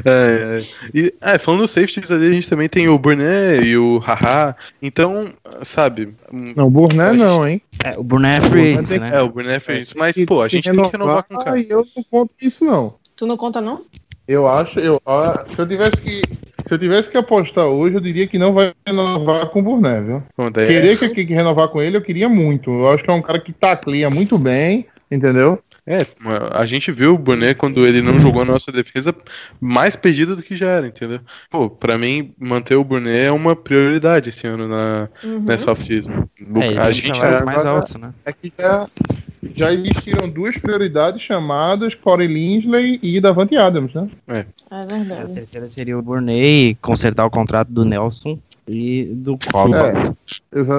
[0.05, 0.59] É,
[0.95, 4.57] e, é, falando dos safeties ali, a gente também tem o Burnett e o Haha.
[4.81, 6.15] Então, sabe.
[6.33, 7.61] um- Não, o Burné não, hein?
[7.85, 9.11] É, o Bruno é free né?
[9.15, 9.95] É, o Burnett foi isso.
[9.97, 11.61] Mas, pô, a gente tem que renovar com o cara.
[11.61, 12.95] Eu não conto isso, não.
[13.17, 13.83] tu não conta, não?
[14.27, 15.01] Eu acho, eu,
[15.47, 16.23] se eu tivesse que.
[16.65, 20.01] Se eu tivesse que apostar hoje, eu diria que não vai renovar com o Burné,
[20.01, 20.23] viu?
[20.69, 22.71] Querer que, que, que renovar com ele, eu queria muito.
[22.71, 25.59] Eu acho que é um cara que tacleia muito bem, entendeu?
[25.85, 26.07] É,
[26.53, 29.13] a gente viu o Boné quando ele não jogou na nossa defesa
[29.61, 31.19] mais perdida do que já era, entendeu?
[31.51, 35.41] Pô, pra mim, manter o Boné é uma prioridade esse ano na, Uhum.
[35.41, 36.29] nessa off-season.
[36.61, 38.13] É, a gente é, mais altos, né?
[38.25, 38.87] É que já,
[39.55, 44.09] já existiram duas prioridades chamadas Corey Linsley e Davante Adams, né?
[44.29, 45.33] É A verdade.
[45.33, 49.75] terceira seria o Burney consertar o contrato do Nelson e do Cobb.
[49.75, 49.93] É,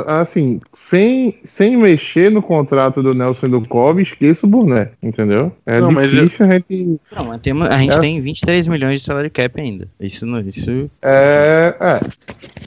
[0.07, 5.51] assim, sem, sem mexer no contrato do Nelson e do Cobb, esqueça o Burné, entendeu?
[5.65, 6.99] É Não, mas difícil a gente.
[7.15, 7.99] Não, mas temos, a gente É.
[7.99, 9.87] tem 23 milhões de salary cap ainda.
[9.99, 11.99] Isso não, isso É, é.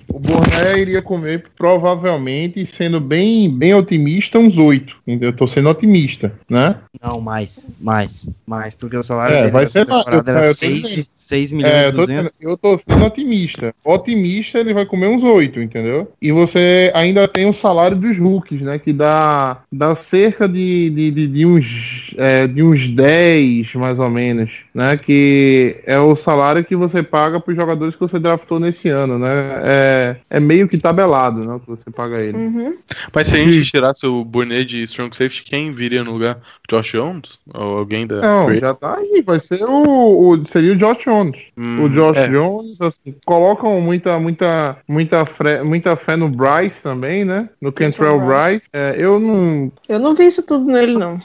[0.08, 4.96] O Burné iria comer provavelmente, sendo bem, bem otimista, uns oito.
[5.06, 5.30] Entendeu?
[5.30, 6.76] Eu tô sendo otimista, né?
[7.02, 10.46] não mais, mais, mais, porque o salário É, dele vai ser mais, temporada eu- era
[10.46, 11.06] eu tô 6, dizendo.
[11.14, 12.32] 6 milhões É, eu tô, 200.
[12.36, 13.74] sendo, eu tô sendo otimista.
[13.84, 16.10] Otimista, ele vai comer uns oito, entendeu?
[16.20, 18.78] E você ainda tem o salário dos rookies, né?
[18.78, 24.08] Que dá, dá cerca de, de, de, de uns, é, de uns 10, mais ou
[24.10, 24.96] menos, né?
[24.96, 29.28] Que é o salário que você paga pros jogadores que você draftou nesse ano, né?
[29.64, 31.60] É, é meio que tabelado, né?
[31.64, 32.36] Que você paga ele.
[32.36, 32.76] Uhum.
[33.14, 36.38] Mas se a gente tirasse o Boné de Strong Safety, quem viria no lugar?
[36.68, 37.38] Josh Jones?
[37.54, 38.58] Ou alguém da Não, Free?
[38.60, 41.36] já tá aí, vai ser o, o seria o Josh Jones.
[41.56, 42.28] Hum, O Josh é.
[42.28, 47.50] Jones, assim, colocam muita, muita, muita, fre- muita fé no Bryce também, né?
[47.60, 48.66] No Kentrell Bryce.
[48.72, 49.70] É, eu não.
[49.86, 51.18] Eu não vi isso tudo nele, não.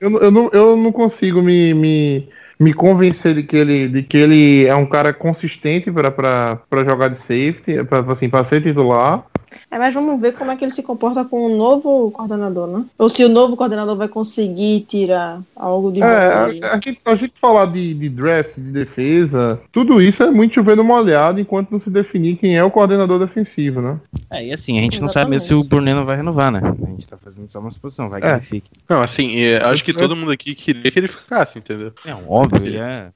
[0.00, 4.02] Eu, não- eu, não, eu não consigo me, me, me convencer de que, ele, de
[4.02, 9.24] que ele é um cara consistente para jogar de safety, para assim, pra ser titular.
[9.70, 12.84] É, mas vamos ver como é que ele se comporta com o novo coordenador, né?
[12.98, 17.00] Ou se o novo coordenador vai conseguir tirar algo de bom É, a, a gente,
[17.04, 21.40] a gente falar de, de draft, de defesa, tudo isso é muito chover numa olhada
[21.40, 23.98] enquanto não se definir quem é o coordenador defensivo, né?
[24.30, 25.94] É, e assim, a gente não sabe mesmo se o Exatamente.
[25.94, 26.60] Não vai renovar, né?
[26.64, 28.32] A gente tá fazendo só uma suposição, vai que É.
[28.32, 28.70] ele fique.
[28.88, 31.92] Não, assim, é, acho que todo mundo aqui queria que ele ficasse, entendeu?
[32.04, 33.08] Não, óbvio, ele é.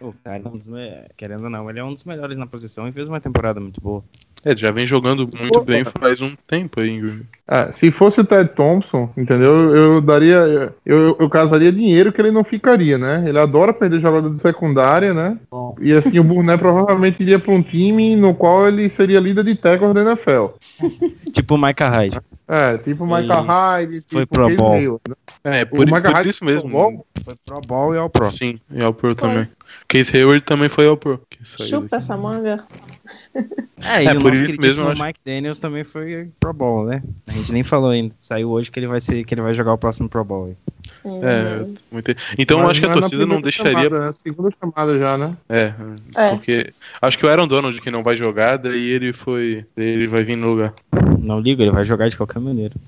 [0.00, 2.46] O cara é um dos me- Querendo ou não, ele é um dos melhores na
[2.46, 4.02] posição e fez uma temporada muito boa.
[4.44, 7.20] É, já vem jogando muito Pô, bem faz um tempo aí.
[7.46, 9.70] É, se fosse o Ted Thompson, entendeu?
[9.74, 10.72] Eu daria.
[10.84, 13.24] Eu, eu casaria dinheiro que ele não ficaria, né?
[13.26, 15.38] Ele adora perder jogador de secundária, né?
[15.80, 19.54] E assim, o Burnett provavelmente iria para um time no qual ele seria líder de
[19.54, 20.46] tackles da NFL.
[21.32, 22.18] Tipo o Micah Hyde.
[22.48, 24.72] É, tipo o Michael Hyde, tipo foi pro Case Bowl.
[24.72, 25.60] Hayward, né?
[25.60, 26.68] É, por, Micah por Hyde isso foi mesmo.
[26.68, 27.06] pro Bowl?
[27.24, 28.30] Foi Pro Bowl e ao Pro.
[28.30, 29.48] Sim, e ao Pro também.
[29.88, 31.20] Case Hayward também foi ao Pro.
[31.42, 31.94] Chupa daqui.
[31.94, 32.64] essa manga.
[33.84, 36.84] É, e É, o por nosso isso mesmo, acho- Mike Daniels também foi Pro Bowl,
[36.86, 37.02] né?
[37.26, 38.14] A gente nem falou ainda.
[38.20, 40.46] Saiu hoje que ele vai ser, que ele vai jogar o próximo Pro Bowl.
[40.46, 40.56] aí.
[41.04, 43.72] É, muito- Então eu Mas acho que a é torcida não deixaria.
[43.72, 44.12] Chamada, né?
[44.12, 45.36] Segunda chamada já, né?
[45.48, 45.72] É,
[46.16, 46.30] É.
[46.30, 49.66] porque acho que o Aaron Donald que não vai jogar, daí ele foi.
[49.76, 50.72] daí ele vai vir no lugar.
[51.18, 52.74] Não liga, ele vai jogar de qualquer maneira.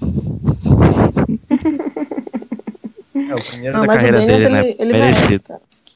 [3.17, 4.61] É o primeiro Não, da carreira Daniels, dele, né?
[4.69, 5.55] ele, ele merece, Merecido.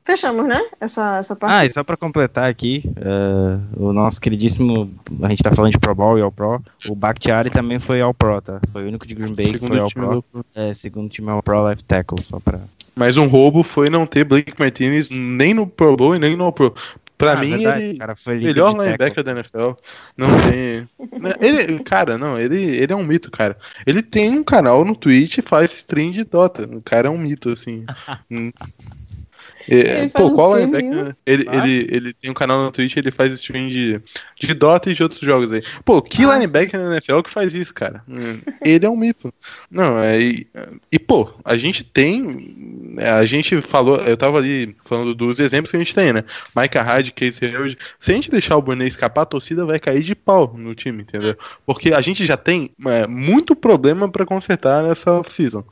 [0.09, 0.59] Fechamos, né?
[0.81, 1.53] Essa, essa parte.
[1.53, 4.91] Ah, e só pra completar aqui, eh, o nosso queridíssimo,
[5.21, 8.15] a gente tá falando de Pro Bowl e All Pro, o Bakhtiari também foi All
[8.15, 8.59] Pro, tá?
[8.71, 10.25] Foi o único de Green Bay que foi All Pro.
[10.33, 10.45] do.
[10.55, 12.59] É, segundo time All Pro Left Tackle, só pra...
[12.97, 16.45] Mas um roubo foi não ter Blake Martinez nem no Pro Bowl e nem no
[16.45, 16.75] All Pro.
[17.19, 17.99] Pra Ah, mim, verdade, ele.
[17.99, 19.73] cara foi Melhor linebacker da NFL.
[20.17, 20.89] Não tem.
[21.21, 23.59] né, ele, cara, não, ele, ele é um mito, cara.
[23.87, 26.63] Ele tem um canal no Twitch e faz stream de Dota.
[26.63, 27.85] O cara é um mito, assim.
[29.69, 31.17] É, Ele pô, qual linebacker?
[31.27, 31.59] Ele, Nossa.
[31.59, 34.01] ele, ele tem um canal no Twitch ele faz stream de,
[34.41, 35.63] de Dota e de outros jogos aí.
[35.85, 36.39] Pô, que Nossa.
[36.39, 38.03] linebacker na NFL que faz isso, cara?
[38.09, 39.33] Hum, Ele é um mito.
[39.71, 40.21] Não, é.
[40.21, 40.47] E,
[40.91, 42.95] e, pô, a gente tem.
[42.99, 43.97] é, A gente falou.
[43.97, 46.25] Eu tava ali falando dos exemplos que a gente tem, né?
[46.57, 47.79] Micah Hyde, Case Hayward.
[48.01, 51.03] Se a gente deixar o Burnett escapar, a torcida vai cair de pau no time,
[51.03, 51.37] entendeu?
[51.67, 55.65] Porque a gente já tem é, muito problema pra consertar nessa off-season.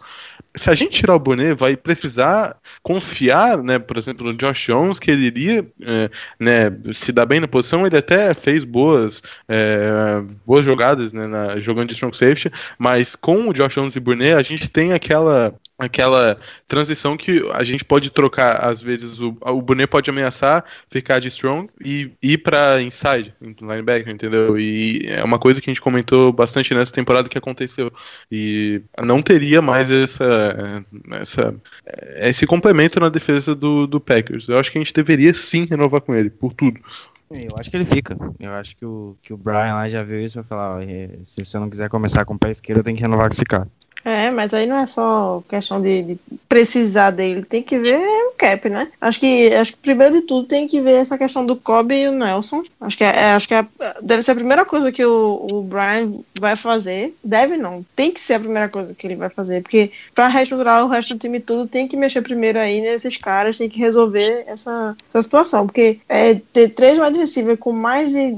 [0.56, 4.98] Se a gente tirar o Bonet, vai precisar confiar, né, por exemplo, no Josh Jones,
[4.98, 7.86] que ele iria é, né, se dar bem na posição.
[7.86, 13.48] Ele até fez boas, é, boas jogadas né, na- jogando de strong safety, mas com
[13.48, 18.10] o Josh Jones e Bonet, a gente tem aquela aquela transição que a gente pode
[18.10, 23.34] trocar às vezes o, o Bonet pode ameaçar ficar de strong e ir pra inside
[23.40, 27.92] linebacker entendeu e é uma coisa que a gente comentou bastante nessa temporada que aconteceu
[28.32, 31.54] e não teria mais essa, essa
[32.16, 36.00] esse complemento na defesa do, do Packers eu acho que a gente deveria sim renovar
[36.00, 36.80] com ele por tudo
[37.28, 38.16] Eu acho que ele fica.
[38.38, 40.80] Eu acho que o, que o Brian lá já viu isso e vai falar, ó,
[40.80, 43.44] eh, se você não quiser começar com o pé esquerdo, tem que renovar com esse
[43.44, 43.68] cara.
[44.06, 48.34] É, mas aí não é só questão de, de precisar dele, tem que ver o
[48.38, 48.86] cap, né?
[49.00, 52.06] Acho que, acho que primeiro de tudo tem que ver essa questão do Kobe e
[52.06, 52.62] o Nelson.
[52.80, 53.66] Acho que, é, é- acho que é-
[54.00, 57.16] deve ser a primeira coisa que o, o Brian vai fazer.
[57.24, 60.84] Deve não, tem que ser a primeira coisa que ele vai fazer, porque para reestruturar
[60.84, 64.44] o resto do time tudo, tem que mexer primeiro aí nesses caras, tem que resolver
[64.46, 68.36] essa, essa situação, porque é, ter três wide receiver com mais de,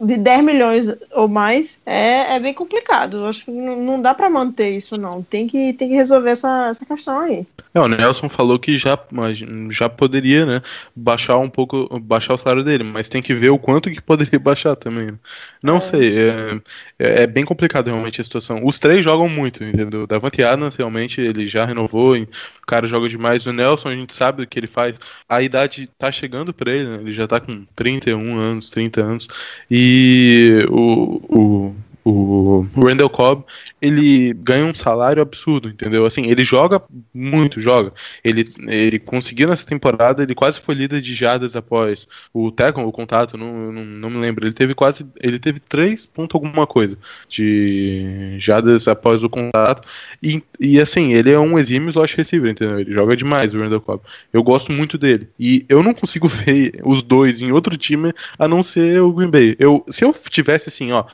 [0.00, 3.26] de 10 milhões ou mais é, é bem complicado.
[3.26, 5.22] Acho que não, dá para manter isso, não.
[5.22, 7.46] Tem que, tem que resolver essa, essa questão aí.
[7.74, 9.38] É, o Nelson falou que já, mas
[9.70, 10.62] já poderia, né,
[10.94, 14.38] baixar um pouco, baixar o salário dele, mas tem que ver o quanto que poderia
[14.40, 15.06] baixar também.
[15.12, 15.18] né?
[15.62, 15.80] Não É.
[15.80, 16.60] sei, é,
[16.98, 18.64] é, é bem complicado realmente a situação.
[18.64, 20.04] Os três jogam muito, entendeu?
[20.04, 22.28] O Davante Adams realmente ele já renovou, e o
[22.66, 23.44] cara joga demais.
[23.46, 24.98] O Nelson a gente sabe o que ele faz.
[25.28, 26.96] A idade tá chegando pra ele, né?
[27.02, 29.28] ele já tá com 31 anos, 30 anos.
[29.70, 31.20] E o,
[31.68, 31.76] o
[32.08, 33.44] o Randall Cobb,
[33.82, 36.06] ele ganha um salário absurdo, entendeu?
[36.06, 36.80] Assim, ele joga
[37.12, 37.92] muito, joga.
[38.22, 42.92] Ele, ele conseguiu nessa temporada, ele quase foi líder de jardas após o tackle, o
[42.92, 44.46] contato, não, não, não me lembro.
[44.46, 46.96] Ele teve quase, ele teve 3 ponto alguma coisa
[47.28, 49.86] de jardas após o contato.
[50.22, 52.78] E, e assim, ele é um exímio slot receiver, entendeu?
[52.78, 54.04] Ele joga demais, o Randall Cobb.
[54.32, 55.28] Eu gosto muito dele.
[55.40, 59.30] E eu não consigo ver os dois em outro time a não ser o Green
[59.30, 59.56] Bay.
[59.58, 61.04] Eu, se eu tivesse assim, ó,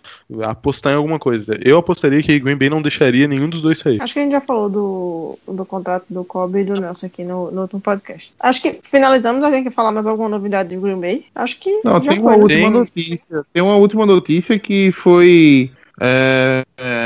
[0.82, 4.02] apostar em alguma coisa, eu apostaria que Green Bay não deixaria nenhum dos dois sair.
[4.02, 7.22] Acho que a gente já falou do, do contrato do Kobe e do Nelson aqui
[7.22, 8.34] no, no último podcast.
[8.40, 9.42] Acho que finalizamos.
[9.44, 11.24] Alguém quer falar mais alguma novidade de Green Bay?
[11.34, 12.18] Acho que Não, já tem foi.
[12.20, 12.42] uma né?
[12.42, 13.44] última Tem- notícia.
[13.52, 15.70] Tem uma última notícia que foi.
[16.00, 17.01] é, é,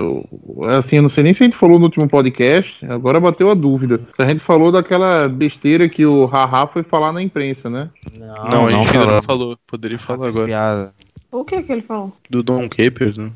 [0.00, 3.50] o- assim, eu não sei nem se a gente falou no último podcast, agora bateu
[3.50, 4.00] a dúvida.
[4.18, 7.88] A gente falou daquela besteira que o Haha foi falar na imprensa, né?
[8.18, 9.12] Não, a gente ainda falou.
[9.14, 9.58] não falou.
[9.66, 10.46] Poderia falar agora.
[10.46, 10.94] piada.
[11.30, 12.12] O que que ele falou?
[12.28, 13.30] Do Don Capers, né?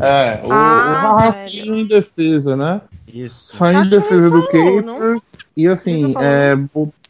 [0.00, 2.80] É, o, Ah, o Haha saiu em defesa, né?
[3.12, 3.56] Isso.
[3.56, 4.94] Saiu em defesa do falou, não?
[4.98, 5.22] Capers.
[5.56, 6.56] E assim, tá é,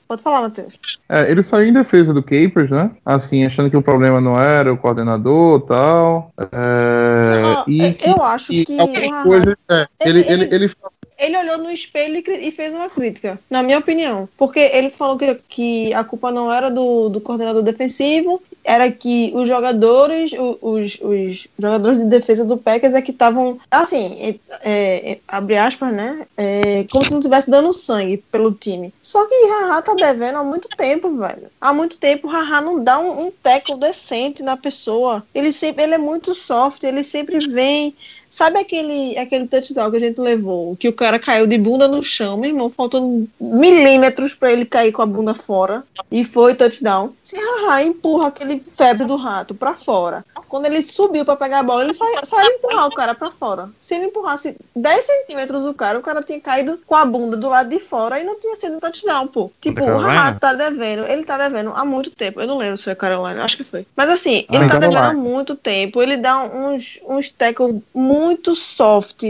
[0.09, 0.79] Pode falar, Matheus.
[1.07, 2.91] é, ele saiu em defesa do Capers, né?
[3.05, 6.33] Assim, achando que o problema não era o coordenador tal.
[6.39, 9.59] É, Não, e eu que- acho que alguma coisa.
[9.71, 10.73] é, ele, ele- ele, ele,
[11.19, 14.29] ele olhou no espelho e, fez uma crítica, na minha opinião.
[14.37, 19.33] Porque ele falou que, que a culpa não era do, do coordenador defensivo, era que
[19.35, 25.19] os jogadores, os, os jogadores de defesa do Packers é que estavam, assim, é, é,
[25.27, 26.27] abre aspas, né?
[26.37, 28.93] É, como se não estivesse dando sangue pelo time.
[29.01, 31.51] Só que Haha tá devendo há muito tempo, velho.
[31.61, 33.33] Há muito tempo Haha não dá um, um
[33.79, 35.25] decente na pessoa.
[35.35, 37.95] Ele sempre, ele é muito soft, ele sempre vem.
[38.29, 40.76] Sabe aquele, aquele touchdown que a gente levou?
[40.76, 44.93] Que o cara caiu de bunda no chão, meu irmão, faltando milímetros pra ele cair
[44.93, 45.83] com a bunda fora.
[46.11, 47.12] E foi touchdown.
[47.22, 50.24] Se Haha empurra aquele febre do rato pra fora.
[50.49, 53.31] Quando ele subiu pra pegar a bola, ele só, só ia empurrar o cara pra
[53.31, 53.68] fora.
[53.81, 57.49] Se ele empurrasse 10 centímetros o cara, o cara tinha caído com a bunda do
[57.49, 59.51] lado de fora e não tinha sido touchdown, pô.
[59.61, 59.99] Tipo, o?
[59.99, 61.05] Haha tá devendo.
[61.07, 62.41] Ele tá devendo há muito tempo.
[62.41, 63.87] Eu não lembro se foi Carolina, acho que foi.
[63.97, 65.11] Mas assim, Ah, ele tá então devendo vai.
[65.11, 66.03] há muito tempo.
[66.03, 68.18] Ele dá uns, uns tackle muito
[68.55, 69.25] soft.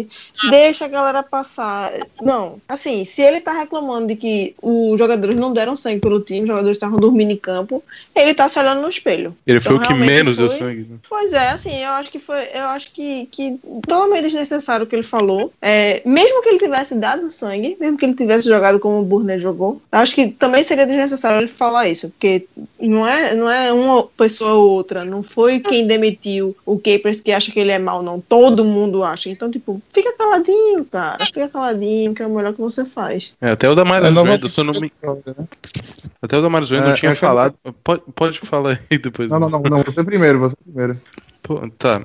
[0.51, 1.93] Deixa a galera passar.
[2.21, 6.43] Não, assim, se ele tá reclamando de que os jogadores não deram sangue pelo time,
[6.43, 7.83] os jogadores estavam dormindo em campo,
[8.15, 9.37] ele tá se olhando no espelho.
[9.47, 10.87] Ele foi Então, o que menos deu foi- sangue.
[10.89, 10.97] né?
[11.09, 14.95] Pois é, assim, eu acho que foi, eu acho que, que totalmente desnecessário o que
[14.97, 15.53] ele falou.
[15.61, 19.41] É, mesmo que ele tivesse dado sangue, mesmo que ele tivesse jogado como o Burner
[19.41, 22.47] jogou, acho que também seria desnecessário ele falar isso, porque
[22.81, 27.33] não é, não é uma pessoa ou outra, não foi quem demitiu o Capers que
[27.33, 28.21] acha que ele é mal, não.
[28.21, 29.29] Todo mundo acha.
[29.31, 31.25] Então, tipo, fica caladinho, cara.
[31.25, 33.35] Fica caladinho, que é o melhor que você faz.
[33.41, 34.93] É, até o Damaris É Wendel, se eu não me...
[35.03, 35.49] né?
[36.21, 37.55] Até o Damaris Wendel É, tinha falado.
[37.83, 39.31] Pode, pode falar aí depois.
[39.31, 40.93] Não, não, não, não, você primeiro, você primeiro.
[41.43, 42.05] Pô, tá.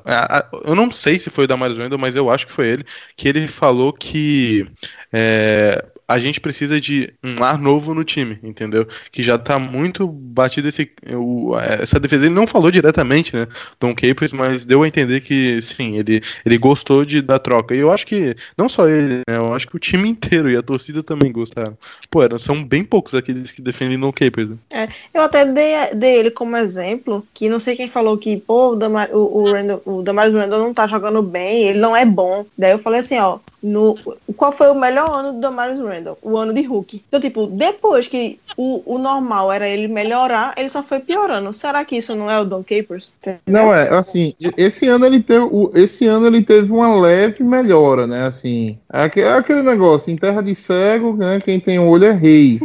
[0.63, 3.27] Eu não sei se foi o Damaris Wendel, mas eu acho que foi ele, que
[3.27, 4.67] ele falou que
[5.11, 8.87] é, a gente precisa de um ar novo no time, entendeu?
[9.11, 12.25] Que já tá muito batido esse, o- essa defesa.
[12.25, 13.47] Ele não falou diretamente, né,
[13.79, 17.73] Don Capers, mas deu a entender que, sim, ele, ele gostou de, da troca.
[17.75, 20.57] E eu acho que, não só ele, né, eu acho que o time inteiro e
[20.57, 21.77] a torcida também gostaram.
[22.09, 24.49] Pô, eram, são bem poucos aqueles que defendem Don Capers.
[24.49, 24.87] né?
[25.13, 28.75] Eu até dei, dei ele como exemplo, que não sei quem falou que, pô, o,
[28.75, 32.45] Damar, o, o, Randall, o Damaris Randall não tá jogando bem, ele não é bom.
[32.57, 33.97] Daí eu falei assim, ó, no,
[34.35, 35.92] qual foi o melhor ano do Damaris Randall?
[36.21, 37.03] O ano de Hulk.
[37.07, 41.53] Então, tipo, depois que o, o normal era ele melhorar, ele só foi piorando.
[41.53, 43.13] Será que isso não é o Don Capers?
[43.45, 48.27] Não, é, assim, esse ano ele teve, esse ano ele teve uma leve melhora, né,
[48.27, 52.59] assim, é é aquele negócio, em terra de cego, né, quem tem olho é rei,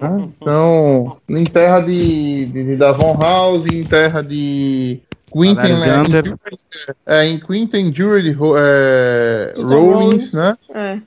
[0.00, 0.28] né?
[0.40, 5.00] então, em terra de, de, de Davon House, em terra de
[5.34, 6.36] Quinten, né, Gunter.
[7.06, 10.98] é, em Quinten Jury é, Rollins, né, É.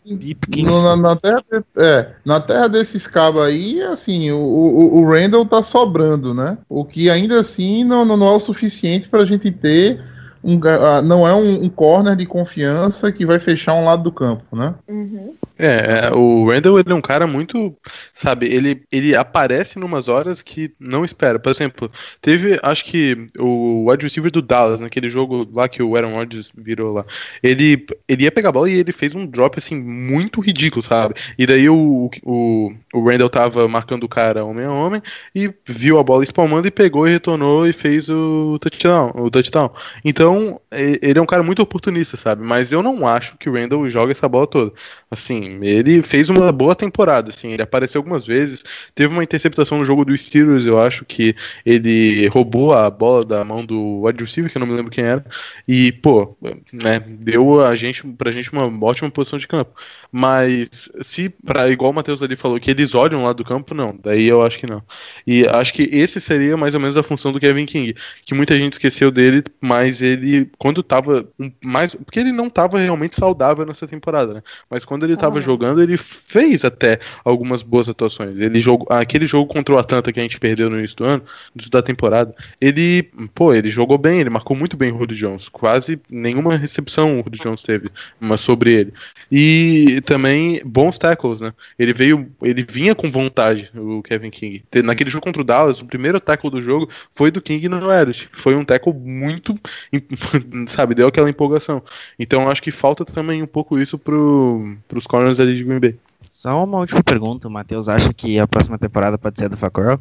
[0.63, 5.09] No- na, na terra, de- é, na terra desses cabos aí, assim, o, o, o
[5.09, 6.57] Randall tá sobrando, né?
[6.67, 10.01] O que ainda assim não, não, não é o suficiente pra gente ter
[10.43, 14.11] um, ah, não é um, um corner de confiança que vai fechar um lado do
[14.11, 14.73] campo, né?
[14.87, 15.33] Uhum.
[15.59, 17.75] É, é, o Randall ele é um cara muito,
[18.13, 21.39] sabe, ele, ele aparece numas horas que não espera.
[21.39, 21.91] Por exemplo,
[22.21, 26.51] teve, acho que o wide receiver do Dallas, naquele jogo lá que o Aaron Rodgers
[26.55, 27.05] virou lá,
[27.41, 31.15] ele, ele ia pegar a bola e ele fez um drop, assim, muito ridículo, sabe?
[31.37, 35.01] E daí o, o, o Randall tava marcando o cara homem a homem
[35.33, 39.11] e viu a bola espalmando e pegou e retornou e fez o touchdown.
[39.15, 39.71] O touchdown.
[40.05, 42.45] Então, ele é um cara muito oportunista, sabe?
[42.45, 44.71] Mas eu não acho que o Randall joga essa bola toda.
[45.09, 49.85] Assim, ele fez uma boa temporada, assim, ele apareceu algumas vezes, teve uma interceptação no
[49.85, 51.33] jogo do Steelers, eu acho que
[51.65, 55.25] ele roubou a bola da mão do wide que eu não me lembro quem era,
[55.65, 56.35] e, pô,
[56.73, 59.71] né, deu a gente, pra gente uma ótima posição de campo.
[60.11, 63.97] Mas se, pra, igual o Matheus ali falou, que eles olham lá do campo, não,
[64.01, 64.81] daí eu acho que não.
[65.25, 67.95] E acho que esse seria mais ou menos a função do Kevin King,
[68.25, 71.27] que muita gente esqueceu dele, mas ele, quando tava
[71.63, 74.43] mais, porque ele não tava realmente saudável nessa temporada, né?
[74.69, 75.41] Mas quando ele tava Ah.
[75.41, 78.39] jogando, ele fez até algumas boas atuações.
[78.39, 81.23] Ele jogou aquele jogo contra o Atlanta que a gente perdeu no início do ano,
[81.71, 82.33] da temporada.
[82.59, 85.49] Ele, pô, ele jogou bem, ele marcou muito bem o Rudy Jones.
[85.49, 87.89] Quase nenhuma recepção o Rudy Jones teve,
[88.19, 88.93] mas sobre ele.
[89.31, 91.53] E também bons tackles, né?
[91.77, 94.63] Ele veio, ele vinha com vontade, o Kevin King.
[94.83, 98.29] Naquele jogo contra o Dallas, o primeiro tackle do jogo foi do King no Elliott.
[98.31, 99.57] Foi um tackle muito,
[100.67, 101.83] sabe, deu aquela empolgação.
[102.17, 105.95] Então acho que falta também um pouco isso pro, pros corners ali de Green Bay.
[106.31, 107.47] Só uma última pergunta.
[107.47, 109.99] O Matheus acha que a próxima temporada pode ser do Facor?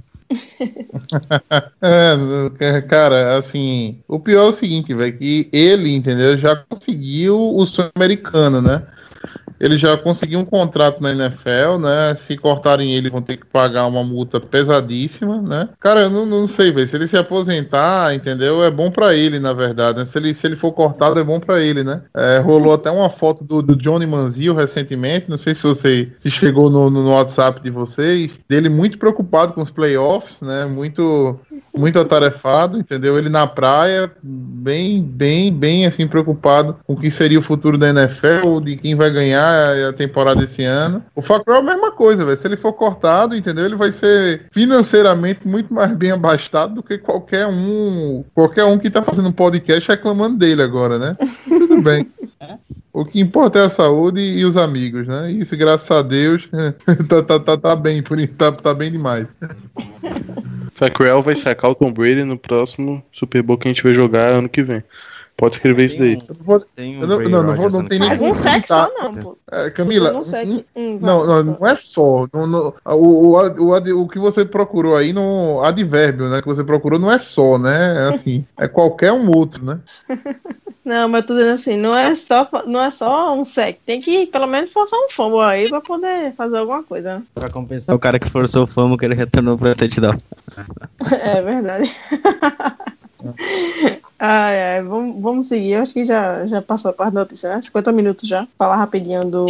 [1.80, 7.64] É, cara, assim, o pior é o seguinte, velho, que ele, entendeu, já conseguiu o
[7.64, 8.82] sonho americano, né?
[9.58, 12.14] Ele já conseguiu um contrato na NFL, né?
[12.14, 15.68] Se cortarem ele, vão ter que pagar uma multa pesadíssima, né?
[15.80, 16.86] Cara, eu não, não sei, velho.
[16.86, 18.62] Se ele se aposentar, entendeu?
[18.62, 19.98] É bom pra ele, na verdade.
[19.98, 20.04] Né?
[20.04, 22.02] Se, ele, se ele for cortado, é bom pra ele, né?
[22.14, 25.28] É, rolou até uma foto do, do Johnny Manziel recentemente.
[25.28, 28.30] Não sei se você se chegou no, no WhatsApp de vocês.
[28.48, 30.66] Dele muito preocupado com os playoffs, né?
[30.66, 31.38] Muito,
[31.76, 33.18] muito atarefado, entendeu?
[33.18, 37.90] Ele na praia, bem, bem, bem assim, preocupado com o que seria o futuro da
[37.90, 41.02] NFL, de quem vai ganhar a temporada esse ano.
[41.14, 42.36] O Facro é a mesma coisa, velho.
[42.36, 43.64] Se ele for cortado, entendeu?
[43.64, 48.90] Ele vai ser financeiramente muito mais bem abastado do que qualquer um, qualquer um que
[48.90, 51.16] tá fazendo um podcast reclamando dele agora, né?
[51.48, 52.10] Tudo bem.
[52.96, 55.30] O que importa é a saúde e os amigos, né?
[55.30, 56.48] Isso, graças a Deus,
[57.06, 58.02] tá, tá, tá, tá bem,
[58.38, 59.26] tá, tá bem demais.
[60.72, 61.34] Fackrell vai
[61.66, 64.62] sacar o Tom Brady no próximo Super Bowl que a gente vai jogar ano que
[64.62, 64.82] vem.
[65.36, 66.14] Pode escrever isso daí.
[66.14, 68.32] Eu não vou- Tem um eu não, não, não, vou, não tem nem Mas um
[68.32, 68.86] sexo citar.
[68.88, 69.38] só não, pô.
[69.52, 70.20] É, Camila, Um
[70.74, 72.26] hum, não, não, não é só.
[72.32, 76.40] Não, não- o, o, o, o que você procurou aí no advérbio, né?
[76.40, 78.06] Que você procurou não é só, né?
[78.06, 79.78] É assim, é qualquer um outro, né?
[80.86, 83.80] Não, mas eu tô dizendo assim, não é só, não é só um sec.
[83.84, 87.16] Tem que pelo menos forçar um fumble aí pra poder fazer alguma coisa.
[87.18, 87.22] né?
[87.34, 90.14] Pra compensar o cara que forçou o famo que ele retornou pra touchdown.
[91.24, 91.92] É verdade.
[94.18, 95.72] Ai, ai, vamos, vamos seguir.
[95.72, 97.60] Eu acho que já, já passou a parte da notícia, né?
[97.60, 98.48] 50 minutos já.
[98.56, 99.46] Falar rapidinho do,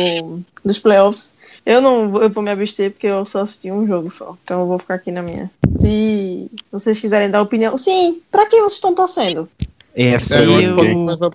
[0.65, 1.33] dos playoffs.
[1.65, 4.37] Eu não vou, eu vou me abster porque eu só assisti um jogo só.
[4.43, 5.51] Então eu vou ficar aqui na minha.
[5.81, 7.79] Se vocês quiserem dar opinião.
[7.79, 9.49] Sim, pra quem vocês estão torcendo?
[9.95, 11.33] EFC É, eu.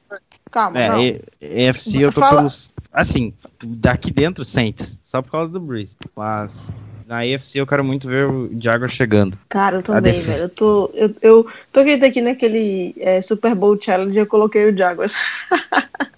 [0.52, 1.00] Calma, É, não.
[1.40, 2.70] EFC eu tô Fala- pelos.
[2.92, 3.34] Assim,
[3.64, 5.00] daqui dentro, Saints.
[5.02, 5.96] Só por causa do Breeze.
[6.16, 6.72] Mas.
[7.12, 9.38] Na EFC eu quero muito ver o Jaguars chegando.
[9.50, 10.44] Cara, eu também, velho.
[10.44, 14.78] Eu tô, eu, eu tô querendo aqui naquele é, Super Bowl Challenge eu coloquei o
[14.78, 15.14] Jaguars.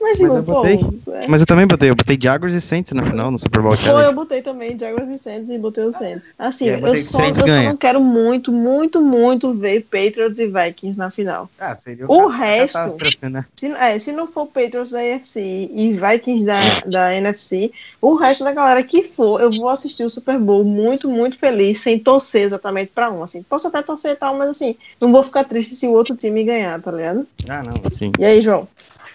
[0.00, 0.78] Mas, tipo, eu pô, botei.
[1.14, 1.26] é.
[1.28, 1.90] Mas eu também botei.
[1.90, 4.06] Eu botei Jaguars e Saints na final, no Super Bowl Pô, Challenge.
[4.06, 6.32] eu botei também Jaguars e Saints e botei o Saints.
[6.38, 10.38] Assim, É, eu eu, só, Saints eu só não quero muito, muito, muito ver Patriots
[10.38, 11.50] e Vikings na final.
[11.58, 12.96] Ah, seria O resto-
[13.30, 13.44] né?
[13.56, 15.40] Se, é, se não for Patriots da AFC
[15.72, 20.10] e Vikings da, da NFC, o resto da galera que for, eu vou assistir o
[20.10, 23.22] Super Bowl muito, muito feliz, sem torcer exatamente pra um.
[23.22, 26.14] Assim, posso até torcer e tal, mas assim, não vou ficar triste se o outro
[26.16, 27.26] time ganhar, tá ligado?
[27.48, 28.12] Ah, não, sim.
[28.18, 28.68] E aí, João?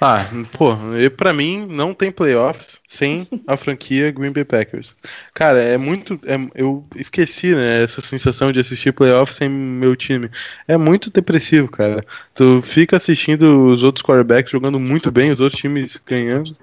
[0.03, 0.25] Ah,
[0.57, 0.75] pô,
[1.15, 4.95] pra mim não tem playoffs sem a franquia Green Bay Packers.
[5.31, 6.19] Cara, é muito.
[6.25, 7.83] é- eu esqueci, né?
[7.83, 10.27] Essa sensação de assistir playoffs sem meu time.
[10.67, 12.03] É muito depressivo, cara.
[12.33, 16.55] Tu fica assistindo os outros quarterbacks jogando muito bem, os outros times ganhando,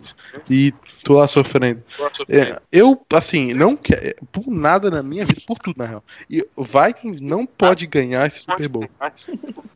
[0.51, 0.75] e
[1.05, 1.81] tu lá sofrendo.
[2.29, 4.17] É, eu, assim, não quero.
[4.33, 6.05] Por nada na minha vida, por tudo, na real.
[6.29, 8.89] E o Vikings não pode ganhar esse Super Bowl.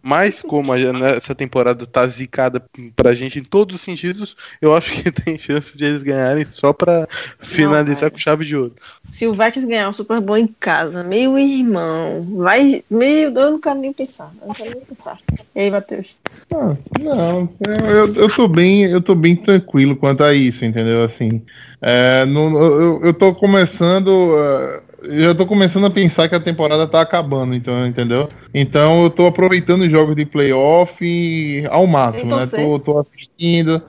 [0.02, 0.78] Mas como a-
[1.16, 2.60] essa temporada tá zicada
[2.96, 7.06] pra gente todos os sentidos, eu acho que tem chance de eles ganharem só pra
[7.42, 8.10] finalizar cara.
[8.12, 8.72] com chave de ouro.
[9.12, 12.82] Se o Vikings ganhar o Super Bowl em casa, meu irmão, vai.
[12.90, 14.32] Meu Deus, eu não quero nem pensar.
[14.40, 15.18] Eu não quero nem pensar.
[15.54, 16.16] E aí, Matheus?
[16.54, 17.46] Ah, não,
[17.90, 21.04] eu, eu tô bem, eu tô bem tranquilo quanto a isso, entendeu?
[21.04, 21.42] Assim,
[21.82, 26.86] é, não- eu, eu tô começando, eu já tô começando a pensar que a temporada
[26.86, 28.28] tá acabando, então, entendeu?
[28.54, 32.46] Então eu tô aproveitando os jogos de playoff ao máximo, Então, né?
[32.46, 33.82] Tô, tô assistindo.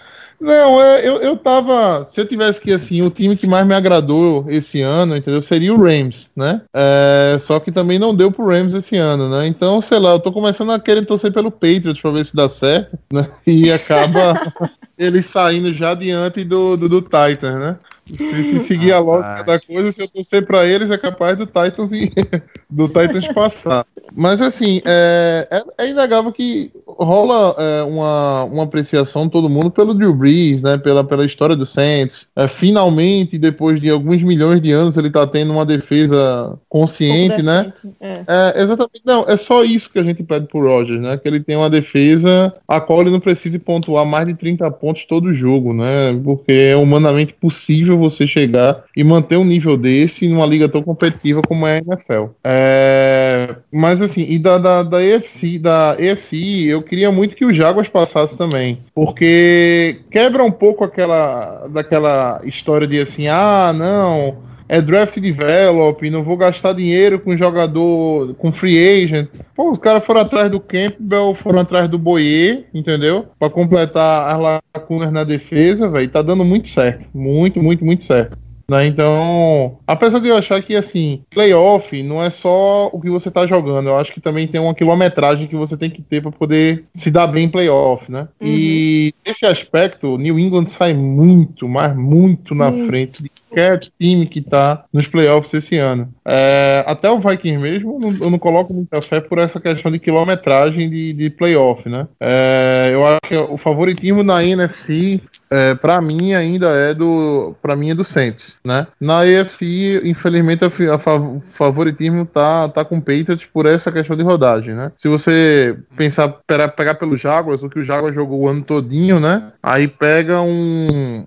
[0.44, 2.04] Não, é, eu, eu tava.
[2.04, 5.42] Se eu tivesse que, assim, o time que mais me agradou esse ano, entendeu?
[5.42, 6.62] Seria o Rams, né?
[6.76, 9.48] É, só que também não deu pro Rams esse ano, né?
[9.48, 12.50] Então, sei lá, eu tô começando a querer torcer pelo Patriots pra ver se dá
[12.50, 13.26] certo, né?
[13.48, 14.34] E acaba
[14.98, 17.78] ele saindo já diante do, do, do Titans, né?
[18.06, 21.46] Se, se seguir a lógica da coisa, se eu torcer pra eles, é capaz do
[21.46, 22.12] Titans e
[22.70, 23.86] do Titans passar.
[24.14, 29.72] Mas assim, é, é, é inegável que rola é, uma, uma apreciação de todo mundo
[29.72, 30.78] pelo Drew Brees, né?
[30.78, 32.28] Pela, pela história do Saints.
[32.36, 37.46] É, finalmente, depois de alguns milhões de anos, ele tá tendo uma defesa consciente, Pouco
[37.46, 37.74] né?
[38.02, 38.24] É.
[38.28, 39.02] É, exatamente.
[39.06, 41.18] Não, é só isso que a gente pede pro Rogers, né?
[41.18, 45.06] Que ele tenha uma defesa a qual ele não precise pontuar mais de 30 pontos
[45.06, 46.20] todo jogo, né?
[46.24, 51.42] Porque é humanamente possível você chegar e manter um nível desse numa liga tão competitiva
[51.42, 52.26] como é a NFL.
[52.44, 57.54] É, mas assim, e da, da, da EFC, da EFC, eu queria muito que o
[57.54, 58.80] Jaguars passasse também.
[58.94, 66.24] Porque quebra um pouco aquela daquela história de assim, ah, não é draft develop, não
[66.24, 69.30] vou gastar dinheiro com jogador, com free agent.
[69.56, 73.28] Pô, os caras foram atrás do Campbell, foram atrás do Boyer, entendeu?
[73.38, 76.10] Pra completar as lacunas na defesa, velho.
[76.10, 77.08] Tá dando muito certo.
[77.14, 78.36] Muito, muito, muito certo.
[78.68, 78.88] Né?
[78.88, 83.46] Então, apesar de eu achar que assim, playoff não é só o que você tá
[83.46, 86.86] jogando, eu acho que também tem uma quilometragem que você tem que ter para poder
[86.94, 88.28] se dar bem em playoff, né?
[88.42, 88.48] Uhum.
[88.48, 92.88] E nesse aspecto, New England sai muito, mas muito na Muito.
[92.88, 96.12] frente de qualquer time que tá nos playoffs esse ano.
[96.26, 100.90] É, até o Vikings mesmo, eu não, coloco muita fé por essa questão de quilometragem
[100.90, 102.08] de, de playoff, né?
[102.20, 107.56] É, eu acho que o favoritismo na NFC, é, para mim, ainda é do.
[107.62, 108.88] para mim é do Saints, né?
[109.00, 111.00] Na AFC, infelizmente, a, a
[111.42, 114.92] favoritismo tá, tá com o Patriots por essa questão de rodagem, né?
[114.98, 119.20] Se você pensar, pegar, pegar pelo Jaguars, o que o Jaguars jogou o ano todinho,
[119.20, 119.52] né?
[119.62, 121.26] Aí pega um.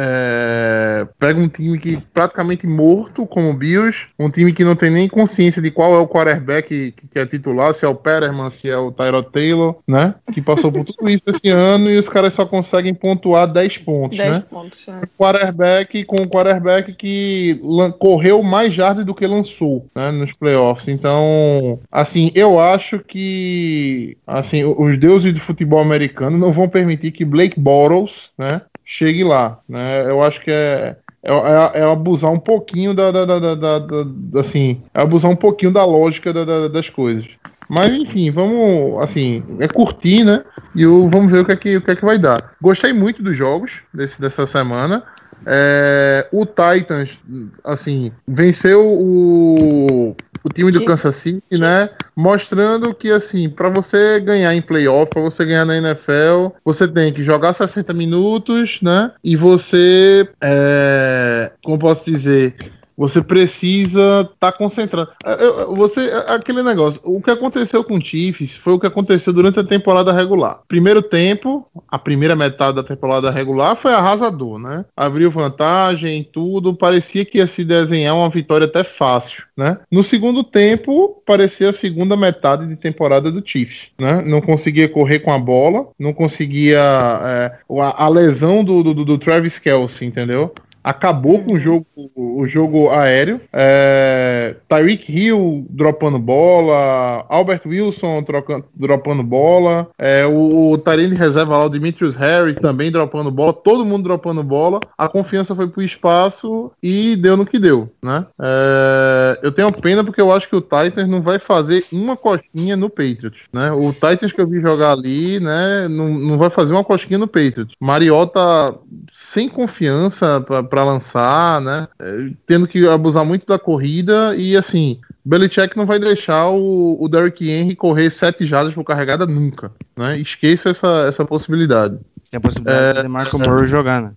[0.00, 4.90] É, pega um time que praticamente morto, como o Bills, um time que não tem
[4.90, 8.48] nem consciência de qual é o quarterback que, que é titular, se é o Pererman,
[8.50, 10.14] se é o Tyrod Taylor, né?
[10.32, 14.18] Que passou por tudo isso esse ano e os caras só conseguem pontuar 10 pontos,
[14.18, 14.44] 10 né?
[14.48, 14.86] pontos.
[14.86, 15.02] né?
[15.18, 17.60] quarterback com o quarterback que
[17.98, 20.88] correu mais jardas do que lançou né, nos playoffs.
[20.88, 27.24] Então, assim, eu acho que assim, os deuses do futebol americano não vão permitir que
[27.24, 30.04] Blake Bortles, né, chegue lá, né?
[30.10, 34.40] Eu acho que é é, é- é abusar um pouquinho da, da- da- da- da-
[34.40, 37.26] assim, é abusar um pouquinho da lógica da- da- das coisas.
[37.68, 40.42] Mas enfim, vamos, assim, é curtir, né?
[40.74, 42.52] E o- vamos ver o que, é que, o que é que vai dar.
[42.62, 45.02] Gostei muito dos jogos desse, dessa semana.
[45.50, 47.18] É, o Titans,
[47.64, 50.84] assim, venceu o, o time do.
[50.84, 51.88] Kansas City, né?
[52.14, 57.12] Mostrando que, assim, para você ganhar em playoff, para você ganhar na NFL, você tem
[57.14, 59.10] que jogar 60 minutos, né?
[59.24, 62.54] E você, é, como posso dizer,
[62.98, 65.10] você precisa estar concentrado.
[65.24, 67.00] É, Você, é aquele negócio.
[67.04, 70.62] O que aconteceu com o Chiefs foi o que aconteceu durante a temporada regular.
[70.66, 74.84] Primeiro tempo, a primeira metade da temporada regular foi arrasador, né?
[74.96, 76.74] Abriu vantagem, tudo.
[76.74, 79.78] Parecia que ia se desenhar uma vitória até fácil, né?
[79.92, 84.24] No segundo tempo, parecia a segunda metade de temporada do Chiefs, né?
[84.26, 86.80] Não conseguia correr com a bola, não conseguia.
[87.22, 90.52] é, a, lesão do, do, do Travis Kelsey, entendeu?
[90.88, 91.86] Acabou com o jogo,
[92.16, 93.40] o jogo aéreo.
[93.52, 101.58] É, Tyreek Hill dropando bola, Albert Wilson troca- dropando bola, é, o, o Tyrene reserva
[101.58, 104.80] lá, o Demetrius Harris também dropando bola, todo mundo dropando bola.
[104.96, 108.24] A confiança foi pro espaço e deu no que deu, né?
[108.40, 112.76] É, eu tenho pena porque eu acho que o Titans não vai fazer uma costinha
[112.76, 113.70] no Patriots, né?
[113.72, 117.28] O Titans que eu vi jogar ali, né, não, não vai fazer uma costinha no
[117.28, 117.74] Patriots.
[117.78, 118.74] Mariota
[119.12, 121.88] sem confiança para lançar, né?
[121.98, 127.08] É, Tendo que abusar muito da corrida e assim, Belichick não vai deixar o, o
[127.08, 130.18] Derrick Henry correr sete jardas por carregada nunca, né?
[130.18, 131.98] Esqueça essa, essa possibilidade.
[132.30, 134.12] Tem a possibilidade de Marco Morrow jogar, né?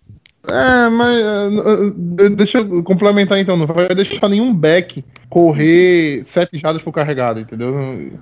[0.48, 6.82] É, mas uh, deixa eu complementar então, não vai deixar nenhum back correr sete jardas
[6.82, 7.74] por carregada, entendeu?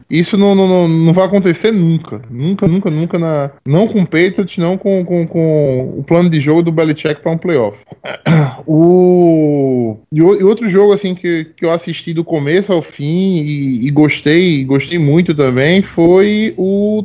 [0.09, 2.21] Isso não, não, não, vai acontecer nunca.
[2.29, 3.17] Nunca, nunca, nunca.
[3.17, 7.21] Na, não com o Patriots, não com, com, com o plano de jogo do Belichick
[7.21, 7.79] para um playoff.
[8.67, 13.89] O- e outro jogo assim que, que eu assisti do começo ao fim e, e
[13.89, 17.03] gostei, gostei muito também foi o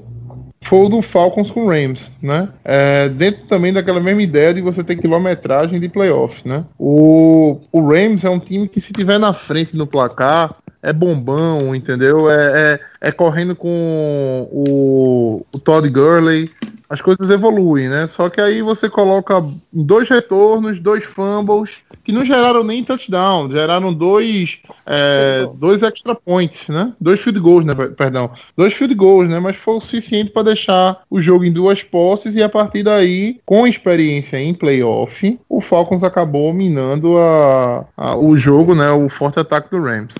[0.64, 2.48] foi o do Falcons com o Rams, né?
[2.64, 6.64] É, dentro também daquela mesma ideia de você ter quilometragem de playoffs, né?
[6.78, 11.74] O, o Rams é um time que se tiver na frente no placar é bombão,
[11.74, 12.30] entendeu?
[12.30, 16.50] É, é, é correndo com o, o Todd Gurley,
[16.88, 18.06] as coisas evoluem, né?
[18.08, 21.70] Só que aí você coloca dois retornos, dois fumbles,
[22.04, 26.92] que não geraram nem touchdown, geraram dois, é, dois extra points, né?
[27.00, 27.74] Dois field goals, né?
[27.74, 29.40] Per- Perdão, dois field goals, né?
[29.40, 33.40] Mas foi o suficiente para deixar o jogo em duas posses e a partir daí,
[33.46, 38.90] com experiência em playoff, o Falcons acabou minando a, a- o jogo, né?
[38.90, 40.14] O forte ataque do Rams.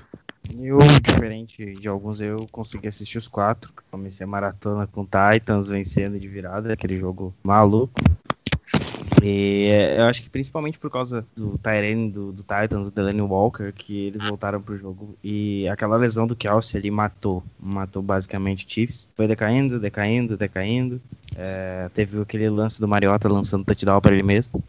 [0.57, 3.71] Eu, diferente de alguns, eu consegui assistir os quatro.
[3.91, 8.01] Comecei a maratona com Titans vencendo de virada, aquele jogo maluco.
[9.23, 13.21] E é, eu acho que principalmente por causa do Tyrene do, do Titans, o Delaney
[13.21, 15.17] Walker, que eles voltaram pro jogo.
[15.23, 17.43] E aquela lesão do Kelsey ali matou.
[17.59, 19.09] Matou basicamente o Chiefs.
[19.15, 21.01] Foi decaindo, decaindo, decaindo.
[21.37, 24.63] É, teve aquele lance do Mariota lançando touchdown pra ele mesmo.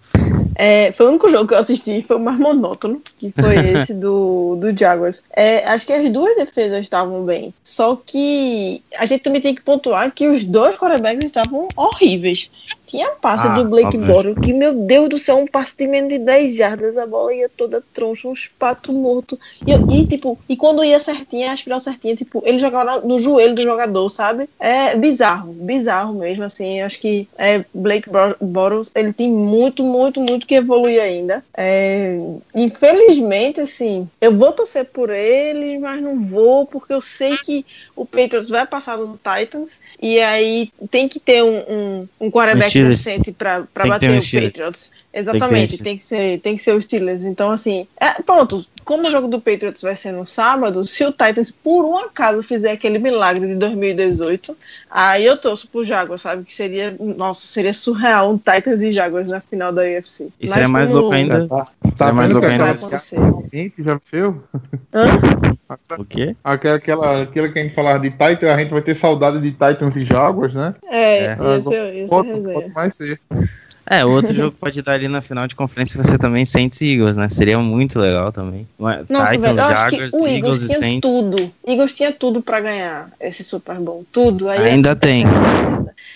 [0.55, 3.93] É, foi o único jogo que eu assisti, foi o mais monótono, que foi esse
[3.93, 5.23] do, do Jaguars.
[5.31, 7.53] É, acho que as duas defesas estavam bem.
[7.63, 12.51] Só que a gente também tem que pontuar que os dois quarterbacks estavam horríveis.
[12.87, 13.99] Tinha passe Ah, do Blake.
[13.99, 17.35] Bortles, que, meu Deus do céu, um passe de menos de 10 jardas, a bola
[17.35, 19.39] ia toda troncha, um espato morto.
[19.67, 23.55] E, e, tipo, e quando ia certinha, a espiral certinha, tipo, ele jogava no joelho
[23.55, 24.49] do jogador, sabe?
[24.59, 26.56] É bizarro, bizarro mesmo, assim.
[26.65, 28.09] Eu acho que é, Blake
[28.41, 31.45] Bortles, ele tem muito, muito, muito que evoluir ainda.
[31.57, 32.19] É,
[32.55, 38.05] infelizmente, assim, eu vou torcer por ele, mas não vou, porque eu sei que o
[38.05, 43.33] Patriots vai passar no Titans, e aí tem que ter um, um, um quarterback decente
[43.33, 44.47] ter bater um o.
[44.47, 44.91] Patriots.
[45.19, 47.25] Exatamente, tem que, ser, tem que ser o Steelers.
[47.25, 48.65] Então, assim, é, pronto.
[48.85, 52.41] Como o jogo do Patriots vai ser no sábado, se o Titans por um acaso
[52.43, 54.57] fizer aquele milagre de 2018,
[54.89, 56.45] aí eu torço pro Jaguars, sabe?
[56.45, 60.25] Que seria, nossa, seria surreal um Titans e Jaguars na final da UFC.
[60.25, 61.49] E Mas seria mais louco ainda.
[61.49, 62.71] Tá, É mais louco ainda.
[62.71, 64.43] Aquela- já viu?
[64.93, 65.07] Hã?
[65.99, 66.37] O quê?
[66.45, 69.51] Aquela, aquela, aquilo que a gente falava de Titans, a gente vai ter saudade de
[69.51, 70.75] Titans e Jaguars, né?
[70.89, 71.37] É, É.
[71.41, 73.21] ia ser, ia ser Pode, pode mais ser.
[73.89, 76.81] É, outro jogo que pode dar ali na final de conferência vai ser também Saints
[76.81, 77.29] e Eagles, né?
[77.29, 78.67] Seria muito legal também.
[78.79, 81.11] Nossa, Titans, Jaguars, que o Eagles Eagles e tinha Saints.
[81.11, 81.53] tudo.
[81.67, 84.05] Eagles tinha tudo pra ganhar esse Super Bowl.
[84.11, 84.49] Tudo.
[84.49, 85.25] Aí Ainda é- tem.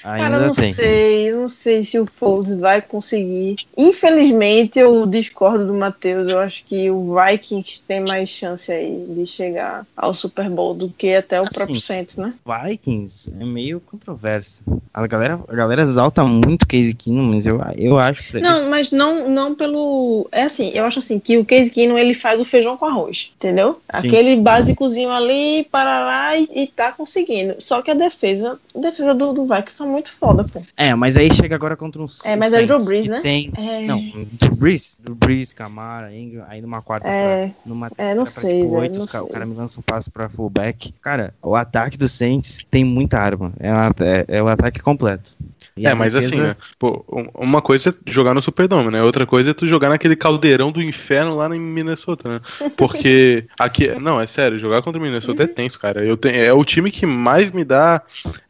[0.02, 0.72] Cara, Ainda não tem.
[0.72, 3.56] sei, eu não sei se o Foles vai conseguir.
[3.76, 6.26] Infelizmente, eu discordo do Matheus.
[6.26, 10.88] Eu acho que o Vikings tem mais chance aí de chegar ao Super Bowl do
[10.88, 12.32] que até o Assim, próprio Saints, né?
[12.66, 14.62] Vikings é meio controverso.
[14.92, 18.90] A galera, a galera exalta muito Casey Keenum, mas eu, eu acho pra Não, mas
[18.92, 20.28] não, não pelo.
[20.32, 23.30] É assim, eu acho assim que o Case Keenum ele faz o feijão com arroz,
[23.36, 23.80] entendeu?
[23.98, 24.08] Sim.
[24.08, 27.56] Aquele básicozinho ali, parará, e, e tá conseguindo.
[27.58, 30.62] Só que a defesa, a defesa do, do Vikings são muito foda, pô.
[30.76, 33.20] É, mas aí chega agora contra um É, mas é Drew Saints Brees, né?
[33.20, 33.52] Tem...
[33.56, 34.00] É, Não,
[34.32, 38.58] Drew Brees, Drew Brees, Camara, Ingram, aí numa quarta É, numa é, não pra, sei,
[38.60, 39.32] tipo, velho, oito, não os ca- o sei.
[39.32, 40.92] cara me lança um passe pra fullback.
[41.02, 43.52] Cara, o ataque do Saints tem muita arma.
[43.58, 45.36] É, uma- é, é o ataque completo.
[45.76, 46.56] E É, mas defesa- assim, né?
[46.78, 49.02] Pô, um- uma coisa é jogar no Superdome, né?
[49.02, 52.40] Outra coisa é tu jogar naquele caldeirão do inferno lá em Minnesota, né?
[52.76, 56.04] Porque aqui, não, é sério, jogar contra o Minnesota é tenso, cara.
[56.04, 58.02] Eu tenho, é o time que mais me dá,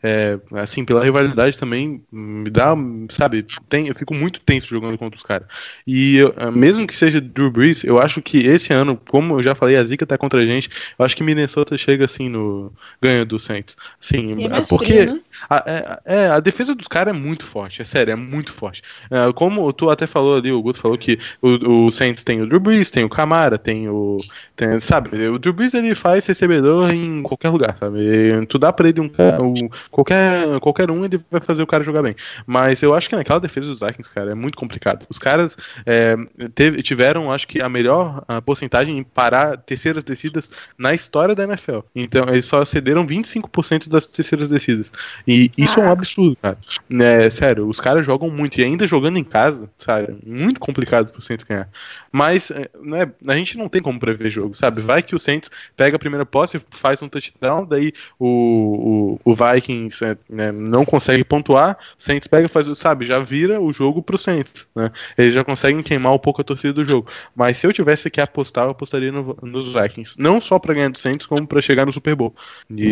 [0.03, 2.75] é, assim, pela rivalidade também, me dá,
[3.09, 3.45] sabe?
[3.69, 5.47] Tem, eu fico muito tenso jogando contra os caras.
[5.87, 9.43] E eu, eh, mesmo que seja Drew Brees, eu acho que esse ano, como eu
[9.43, 10.69] já falei, a Zica tá contra a gente.
[10.99, 13.77] Eu acho que Minnesota chega assim no ganho do Saints.
[13.99, 15.21] Sim, é mais porque frio, né?
[15.49, 18.83] a, é, é, a defesa dos caras é muito forte, é sério, é muito forte.
[19.11, 22.47] É, como tu até falou ali, o Guto falou que o, o Saints tem o
[22.47, 24.19] Drew Brees, tem o Camara, tem o.
[24.57, 27.99] tem- sabe, o Drew Brees ele faz recebedor em qualquer lugar, sabe?
[28.01, 29.55] E tu dá pra ele um cara, o-
[29.91, 32.15] qualquer, qualquer um, ele vai fazer o cara jogar bem.
[32.47, 35.07] Mas eu acho que naquela defesa dos Vikings, cara, é muito complicado.
[35.09, 36.17] Os caras é,
[36.55, 41.45] teve- tiveram, acho que, a melhor a porcentagem em parar terceiras descidas na história da
[41.45, 41.79] NFL.
[41.95, 44.93] Então, eles só cederam 25% das terceiras descidas.
[45.27, 46.59] E isso é um absurdo, cara.
[47.01, 48.61] É, sério, os caras jogam muito.
[48.61, 50.17] E ainda jogando em casa, sabe?
[50.27, 51.69] Muito complicado pro Saints ganhar.
[52.11, 54.83] Mas é, né, a gente não tem como prever jogo, sabe?
[54.83, 59.35] Vai que o Saints pega a primeira posse, faz um touchdown, daí o, o, o
[59.37, 63.05] Vikings é, né, não consegue pontuar, o Saints pega e faz, sabe?
[63.05, 64.91] Já vira o jogo pro Saints, né?
[65.17, 67.09] Eles já conseguem queimar um pouco a torcida do jogo.
[67.37, 70.17] Mas se eu tivesse que apostar, eu apostaria no- nos Vikings.
[70.19, 72.35] Não só pra ganhar do Saints, como pra chegar no Super Bowl.
[72.69, 72.91] E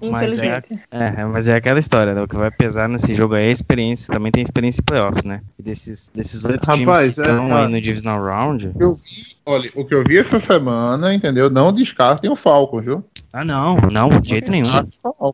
[0.00, 0.80] Mas é, Infelizmente.
[0.90, 2.22] é, mas é aquela história, né?
[2.22, 4.12] O que vai pesar nesse jogo aí é experiência.
[4.12, 5.40] Também tem experiência em playoffs, né?
[5.58, 8.72] E desses, desses oito times que estão é, aí no Divisional Round.
[8.78, 8.98] Eu
[9.46, 11.50] olha, o que eu vi essa semana, entendeu?
[11.50, 13.04] Não descartem o Falcon, viu?
[13.32, 14.68] Ah, não, não, de jeito nenhum.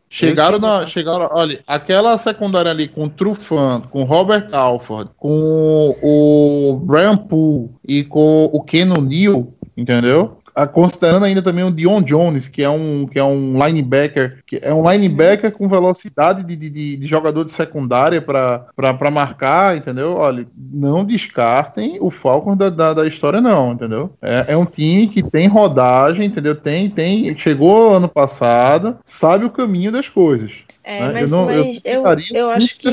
[0.09, 0.85] Chegaram na.
[0.85, 7.17] Chegaram, olha, aquela secundária ali com o Trufant, com o Robert Alford, com o Brian
[7.17, 10.40] Poole e com o Ken O'Neill, entendeu?
[10.73, 14.73] Considerando ainda também o Dion Jones, que é um, que é um linebacker, que é
[14.73, 20.13] um linebacker com velocidade de, de, de- jogador de secundária para marcar, entendeu?
[20.15, 24.11] Olha, não descartem o Falcons da, da, da história, não, entendeu?
[24.21, 26.55] É, é um time que tem rodagem, entendeu?
[26.55, 30.51] Tem, tem, chegou ano passado, sabe o caminho das coisas.
[30.83, 31.21] É, né?
[31.21, 32.89] mas, não- mas eu, ficaria eu, acho que,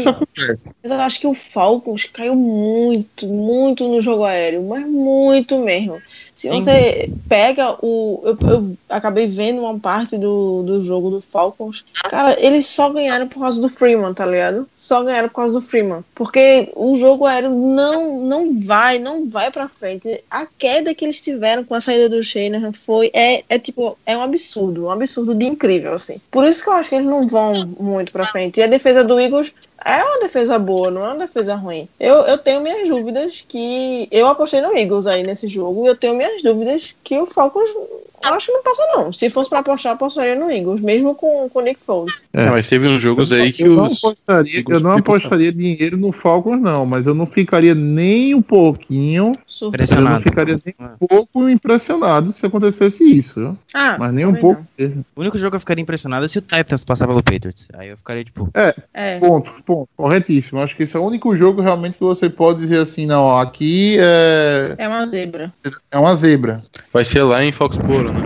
[0.82, 6.00] mas eu acho que o Falcons caiu muito, muito no jogo aéreo, mas muito mesmo.
[6.39, 6.61] Se Sim.
[6.61, 8.22] você pega o.
[8.22, 11.84] Eu, eu acabei vendo uma parte do, do jogo do Falcons.
[12.05, 14.68] Cara, eles só ganharam por causa do Freeman, tá ligado?
[14.76, 16.05] Só ganharam por causa do Freeman.
[16.14, 20.22] Porque o jogo aéreo não, não vai, não vai pra frente.
[20.30, 23.11] A queda que eles tiveram com a saída do Shanahan foi.
[23.12, 26.20] É, é tipo, é um absurdo, um absurdo de incrível, assim.
[26.30, 28.61] Por isso que eu acho que eles não vão muito pra frente.
[28.61, 29.53] E a defesa do Eagles
[29.84, 31.88] é uma defesa boa, não é uma defesa ruim.
[31.98, 34.08] Eu, eu tenho minhas dúvidas que.
[34.10, 37.70] Eu apostei no Eagles aí nesse jogo e eu tenho minhas dúvidas que o Falcons
[37.70, 39.12] Eu acho que não passa, não.
[39.12, 42.24] Se fosse pra apostar, eu apostaria no Eagles, mesmo com com o Nick Foles.
[42.32, 43.96] É, mas teve uns jogos aí que eu não os.
[44.04, 48.42] apostaria, eu não os- apostaria dinheiro no Falcons, não, mas eu não ficaria nem um
[48.42, 49.32] pouquinho.
[49.46, 49.94] Surpresa.
[49.96, 50.22] Eu não Impressionado.
[50.22, 53.56] ficaria nem um pouco impressionado se acontecesse isso, viu?
[53.72, 54.86] Ah, mas nem um pouco não.
[54.86, 55.04] mesmo.
[55.14, 57.68] O único jogo que eu ficaria impressionado é se o Titans passar pelo Patriots.
[57.74, 58.50] Aí eu ficaria tipo,
[58.92, 59.18] É.
[59.20, 59.88] Ponto, ponto.
[59.96, 60.60] Corretíssimo.
[60.60, 63.40] Acho que esse é o único jogo realmente que você pode dizer assim, não, ó,
[63.42, 65.52] aqui é, É uma zebra.
[65.90, 66.64] é uma zebra.
[66.90, 68.20] Vai ser lá em Foxboro, né?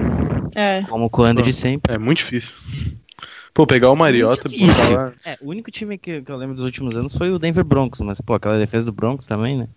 [0.54, 0.82] É.
[0.82, 1.94] como com o Andrew de sempre.
[1.94, 2.54] É muito difícil.
[3.52, 4.94] Pô, pegar o Mariota Difícil.
[4.94, 5.12] falar.
[5.26, 8.00] É, o único time que, que eu lembro dos últimos anos foi o Denver Broncos,
[8.00, 9.68] mas pô, aquela defesa do Broncos também, né?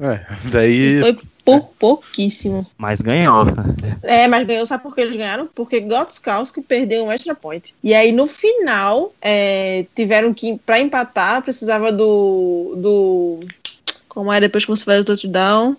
[0.00, 0.20] É,
[0.50, 1.00] daí.
[1.00, 2.66] Foi por pouquíssimo.
[2.78, 3.44] Mas ganhou.
[4.02, 5.48] É, mas ganhou, sabe por que eles ganharam?
[5.54, 7.74] Porque Gotskowski perdeu um extra point.
[7.82, 12.74] E aí, no final, é, tiveram que, pra empatar, precisava do.
[12.76, 13.40] do
[14.14, 15.76] como é depois que você faz o touchdown?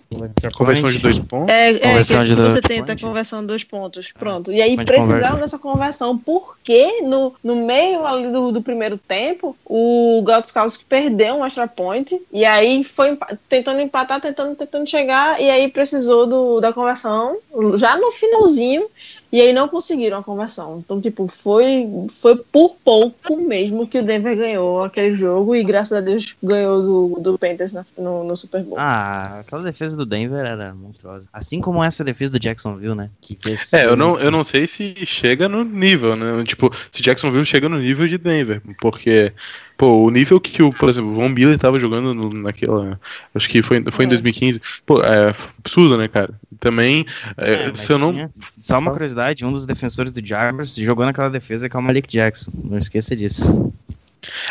[0.54, 1.54] Conversão de dois pontos.
[1.54, 3.02] É, é Conversão que de você dois tenta a pontos.
[3.04, 4.12] conversão de dois pontos.
[4.12, 4.52] Pronto.
[4.52, 5.36] E aí conversion.
[5.36, 11.44] dessa conversão, porque no, no meio ali do, do primeiro tempo, o Gotskowski perdeu um
[11.46, 12.20] extra point.
[12.30, 15.40] E aí foi empa- tentando empatar, tentando, tentando chegar.
[15.40, 17.36] E aí precisou do, da conversão
[17.76, 18.86] já no finalzinho.
[19.32, 20.78] E aí não conseguiram a conversão.
[20.78, 25.54] Então, tipo, foi, foi por pouco mesmo que o Denver ganhou aquele jogo.
[25.54, 26.80] E graças a Deus ganhou
[27.16, 28.76] do, do Panthers na- no, no Super Bowl.
[28.78, 31.26] Ah, aquela defesa do Denver era monstruosa.
[31.32, 33.10] Assim como essa defesa do Jacksonville, né?
[33.20, 36.44] Que fez É, eu não, eu não sei se chega no nível, né?
[36.44, 38.62] Tipo, se Jacksonville chega no nível de Denver.
[38.80, 39.32] Porque,
[39.76, 42.98] pô, o nível que, o, por exemplo, o Von Miller tava jogando no- naquela.
[43.34, 44.10] Acho que foi, foi em É.
[44.10, 44.60] 2015.
[44.84, 46.32] Pô, é absurdo, né, cara?
[46.58, 47.04] Também,
[47.36, 48.30] é, É, se eu não.
[48.58, 52.08] Só uma curiosidade, um dos defensores do Jaguars jogou naquela defesa que é o Malik
[52.08, 52.50] Jackson.
[52.64, 53.72] Não esqueça disso.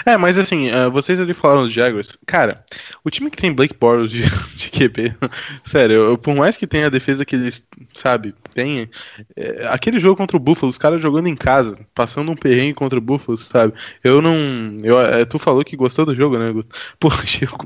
[0.05, 2.17] É, mas assim, ah, vocês ali falaram dos Jaguars.
[2.26, 2.63] Cara,
[3.03, 4.23] o time que tem Blake Bortles de,
[4.55, 5.15] de QB,
[5.63, 7.63] sério, eu- por mais que tenha a defesa que eles,
[7.93, 8.89] sabe, tem,
[9.36, 12.97] é, aquele jogo contra o Buffalo, os caras jogando em casa, passando um perrengue contra
[12.97, 13.73] o Buffalo, sabe?
[14.03, 14.36] Eu não.
[14.84, 16.76] Eu, é, tu falou que gostou do jogo, né, Guto?
[16.99, 17.09] Pô,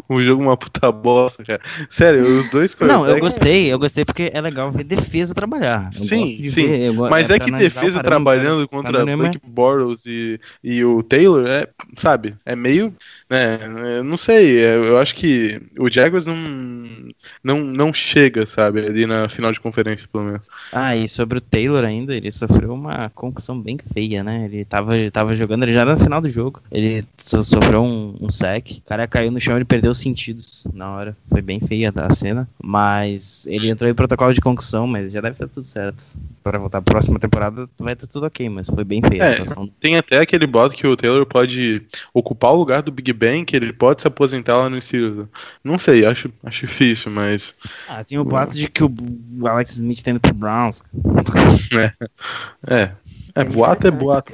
[0.09, 1.61] o jogo uma puta bosta, cara.
[1.89, 5.89] Sério, os dois Não, eu gostei, eu gostei porque é legal ver defesa trabalhar.
[5.93, 6.67] Eu Sim, sim.
[6.67, 8.67] ver, Mas é, pra que defesa parâmetro, trabalhando né?
[8.67, 11.67] contra Parâmetro é- Blake Bortles e, e o Taylor é,
[11.99, 12.95] sabe, é meio,
[13.29, 16.35] né, eu não sei, eu acho que o Jaguars não,
[17.43, 20.47] não, não chega, sabe, ali na final de conferência, pelo menos.
[20.71, 24.45] Ah, e sobre o Taylor ainda, ele sofreu uma concussão bem feia, né?
[24.45, 26.61] Ele tava, ele tava jogando, ele já era no final do jogo.
[26.71, 28.77] Ele so- sofreu um, um sec.
[28.79, 31.17] O cara caiu no chão e ele perdeu os sentidos na hora.
[31.27, 32.47] Foi bem feia a cena.
[32.61, 36.03] Mas ele entrou em protocolo de concussão, mas já deve estar tudo certo.
[36.43, 39.29] Pra voltar pra próxima temporada vai estar tudo ok, mas foi bem feia a É.
[39.29, 39.67] situação.
[39.79, 41.81] Tem até aquele boto que o Taylor pode
[42.13, 45.27] ocupar o lugar do Big Ben, que ele pode se aposentar lá no Steelers.
[45.63, 47.53] Não sei, acho, acho difícil, mas
[47.87, 48.91] Ah, tem o boato de que o
[49.45, 50.81] Alex Smith tá indo pro Browns.
[52.67, 52.91] é,
[53.35, 54.33] é boato é boato.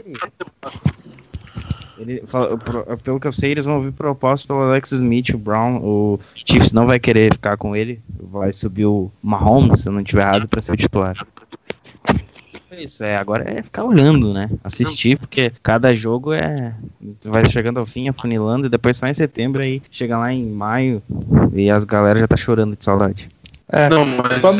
[1.98, 5.38] Ele, fala- pro- pelo que eu sei, eles vão ouvir proposta pelo Alex Smith, o
[5.38, 9.94] Brown, o Chiefs não vai querer ficar com ele, vai subir o Mahomes, se eu
[9.94, 11.16] não estiver errado, pra ser titular.
[12.76, 14.50] É Isso, é, agora é ficar olhando, né?
[14.64, 16.74] Assistir, porque cada jogo é.
[17.24, 21.02] Vai chegando ao fim, afunilando, e depois só em setembro aí chega lá em maio
[21.54, 23.30] e as galera já tá chorando de saudade.
[23.72, 24.52] É, Não, mas não-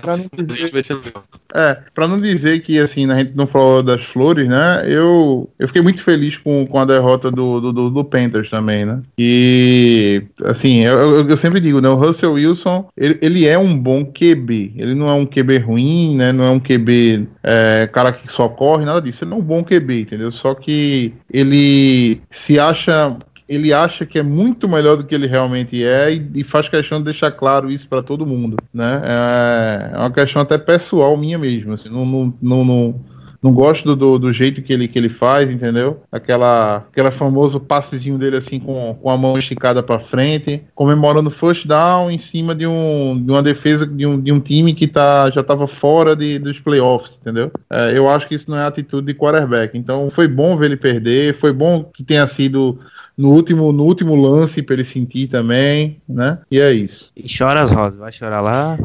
[0.00, 1.12] pra não essa dizer-.
[1.54, 4.82] É, pra não dizer que assim, a gente não falou das flores, né?
[4.86, 8.84] Eu, eu fiquei muito feliz com, com a derrota do, do, do, do Panthers também,
[8.84, 9.00] né?
[9.16, 11.88] E assim, eu, eu, eu sempre digo, né?
[11.88, 14.74] O Russell Wilson, ele, ele é um bom QB.
[14.76, 16.32] Ele não é um QB ruim, né?
[16.32, 19.24] Não é um QB é, cara que só corre, nada disso.
[19.24, 20.32] Ele é um bom QB, entendeu?
[20.32, 23.16] Só que ele se acha
[23.50, 26.98] ele acha que é muito melhor do que ele realmente é e, e faz questão
[26.98, 29.02] de deixar claro isso para todo mundo, né?
[29.04, 33.00] É, é uma questão até pessoal minha mesmo, assim, não, não, não, não,
[33.42, 36.00] não gosto do, do, jeito que ele, que ele faz, entendeu?
[36.12, 41.66] Aquela, aquela famoso passezinho dele assim com, com a mão esticada para frente, comemorando first
[41.66, 45.28] down em cima de, um, de uma defesa de um, de um time que tá,
[45.28, 47.50] já estava fora de, dos playoffs, entendeu?
[47.68, 49.76] É, eu acho que isso não é atitude de quarterback.
[49.76, 52.78] Então foi bom ver ele perder, foi bom que tenha sido
[53.20, 56.38] no último, no último lance para ele sentir também, né?
[56.50, 57.10] E é isso.
[57.16, 58.78] E chora as rosas, vai chorar lá.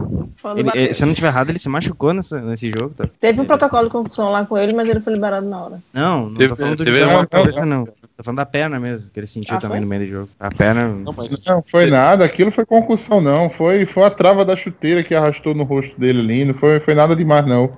[0.56, 3.08] Ele- ele- se eu não tiver errado, ele se machucou nessa- nesse jogo, tá?
[3.20, 5.80] Teve um protocolo de concussão lá com ele, mas ele foi liberado na hora.
[5.94, 7.78] Não, não Teve- tô falando do teve- de não, a cabeça, não.
[7.80, 7.86] não.
[7.86, 9.82] Tô falando da perna mesmo, que ele sentiu Ah, também foi?
[9.82, 10.30] no meio do jogo.
[10.40, 10.88] A perna.
[10.88, 13.50] Não, mas Não foi nada, aquilo foi concussão, não.
[13.50, 16.46] Foi, foi a trava da chuteira que arrastou no rosto dele ali.
[16.46, 17.72] Não foi, foi nada demais, não.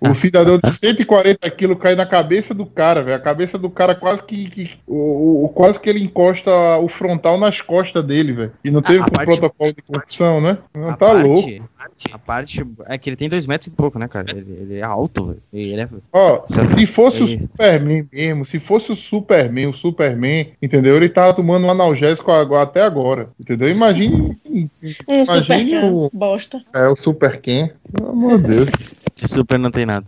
[0.00, 3.16] O cidadão de 140 quilos cai na cabeça do cara, velho.
[3.16, 4.48] A cabeça do cara quase que.
[4.50, 8.52] que- o, o- quase que ele encosta o frontal nas costas dele, velho.
[8.64, 10.58] E não teve um parte- protocolo de concussão, né?
[10.74, 11.68] Não tá parte, louco.
[12.12, 12.66] A parte.
[12.86, 14.26] É que ele tem dois metros e pouco, né, cara?
[14.30, 15.42] Ele, ele é alto, velho.
[15.52, 15.88] Ele é.
[16.12, 20.96] Ó, se fosse o Ele- Superman mesmo, se fosse o Superman, o Superman, entendeu?
[20.96, 23.68] Ele tava tomando um analgésico agora- até agora, entendeu?
[23.68, 26.62] Imagine, Um super imagine o, bosta.
[26.74, 27.70] é, o Super Ken.
[27.92, 28.66] Pelo amor de Deus.
[29.14, 30.06] De super não tem nada.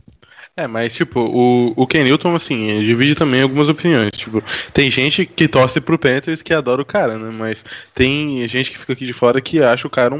[0.56, 4.12] É, mas, tipo, o, o Ken Newton, assim, divide também algumas opiniões.
[4.12, 4.40] Tipo,
[4.72, 7.28] tem gente que torce pro Panthers que adora o cara, né?
[7.36, 10.18] Mas tem gente que fica aqui de fora que acha o cara um,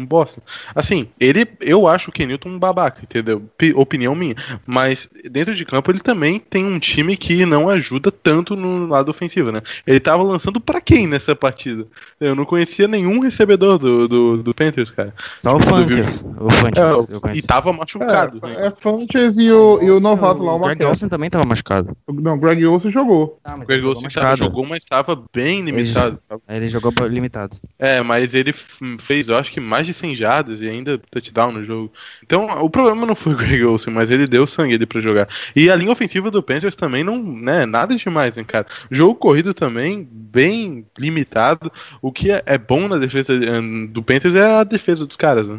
[0.00, 0.42] um bosta.
[0.74, 3.40] Assim, ele, eu acho o Ken Newton um babaca, entendeu?
[3.56, 4.34] Pi- opinião minha.
[4.66, 9.10] Mas dentro de campo ele também tem um time que não ajuda tanto no lado
[9.12, 9.62] ofensivo, né?
[9.86, 11.86] Ele tava lançando pra quem nessa partida?
[12.20, 15.14] Eu não conhecia nenhum recebedor do, do, do Panthers, cara.
[15.36, 16.24] Só o Funches.
[16.36, 18.40] O Funches, É, e tava machucado.
[18.42, 18.56] né?
[18.58, 20.82] É, é Funches e o, e o novato lá, o Greg.
[20.84, 21.96] Olsen também tava machucado.
[22.10, 23.38] Não, Greg Olsen jogou.
[23.44, 26.18] Ah, O Greg ele Olsen tava- jogou, mas tava bem limitado.
[26.48, 27.56] Ele jogou limitado.
[27.78, 28.52] É, mas ele
[28.98, 31.92] fez, eu acho que mais de 100 jardas e ainda touchdown no jogo.
[32.22, 35.28] Então, o problema não foi o Greg Olsen, mas ele deu sangue ali pra jogar.
[35.54, 38.66] E a linha ofensiva do Panthers também não, né, nada demais, hein, cara.
[38.90, 41.70] Jogo corrido também bem limitado.
[42.00, 45.48] O que é, é bom na defesa eh, do Panthers é a defesa dos caras,
[45.48, 45.58] né?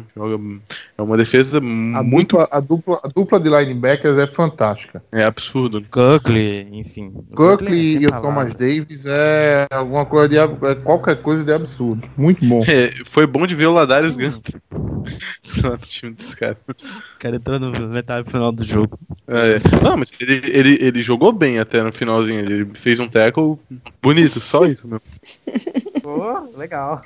[0.96, 1.60] É uma defesa A
[2.02, 3.48] muito dupla, a, dupla, a dupla de
[4.00, 5.02] linebackers é fantástica.
[5.12, 5.82] é absurdo.
[5.90, 7.12] Cookley, enfim.
[7.30, 8.54] O Cookley é e o Thomas?
[8.54, 12.08] Davis é alguma coisa de é qualquer coisa de absurdo.
[12.16, 12.60] Muito bom.
[12.66, 14.40] É, foi bom de ver o Ladarius Gant
[15.62, 16.56] lá no time dos caras.
[16.68, 18.98] O cara entrou no metade final do jogo.
[19.28, 22.40] É, não, mas ele, ele, ele jogou bem até no finalzinho.
[22.40, 23.58] Ele fez um tackle
[24.02, 25.02] bonito, só isso mesmo.
[26.02, 27.02] Pô, legal.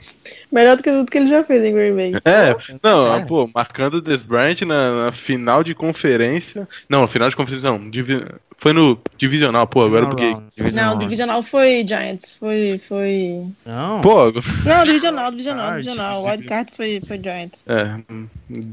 [0.53, 2.13] Melhor do que tudo que ele já fez em Green Bay.
[2.25, 3.25] É, não, É.
[3.27, 6.69] pô, marcando o Des Bryant na, na final de conferência.
[6.89, 7.91] Não, final de conferência não.
[8.57, 10.35] Foi no divisional, pô, agora buguei.
[10.73, 12.37] Não, divisional foi Giants.
[12.39, 12.81] Foi.
[12.89, 13.45] foi...
[13.67, 14.01] Não.
[14.01, 14.33] Pô,
[14.65, 16.15] Não, divisional, divisional, Ah, divisional.
[16.23, 17.65] divi- Wildcard foi, foi Giants.
[17.67, 18.01] é.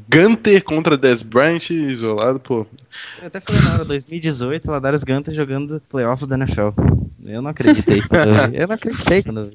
[0.09, 2.65] Gunter contra Des Bryant isolado, pô.
[3.21, 6.69] Eu até falei na hora, 2018, Ladarius Gunter jogando playoffs da NFL.
[7.23, 7.99] Eu não acreditei.
[8.53, 9.53] eu não acreditei quando.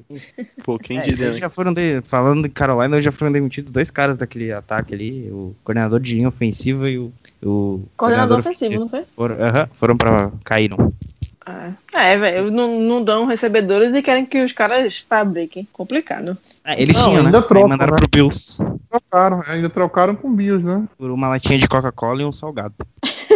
[0.63, 1.41] Pô, quem É, diria, eles né?
[1.41, 5.53] já foram de- falando de Carolina, já foram demitidos dois caras daquele ataque ali, o
[5.63, 7.11] coordenador de linha ofensiva e o,
[7.43, 9.03] o Coordenador ofensivo, não foi?
[9.15, 10.26] Foram, aham, foram pra.
[10.43, 10.93] Caíram.
[11.93, 12.51] É, é velho.
[12.51, 15.67] Não, não dão recebedores e querem que os caras fabriquem.
[15.71, 16.37] Complicado.
[16.63, 17.27] É, eles Não, tinham, né?
[17.27, 17.97] ainda Aí trocam, mandaram né?
[17.97, 20.83] pro Bills Trocaram, ainda trocaram com o Bills, né?
[20.97, 22.75] por uma latinha de Coca-Cola e um salgado.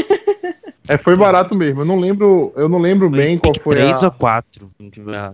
[0.94, 1.82] É, foi barato mesmo.
[1.82, 4.08] Eu não lembro, eu não lembro bem qual foi Três a.
[4.08, 4.70] ou quatro.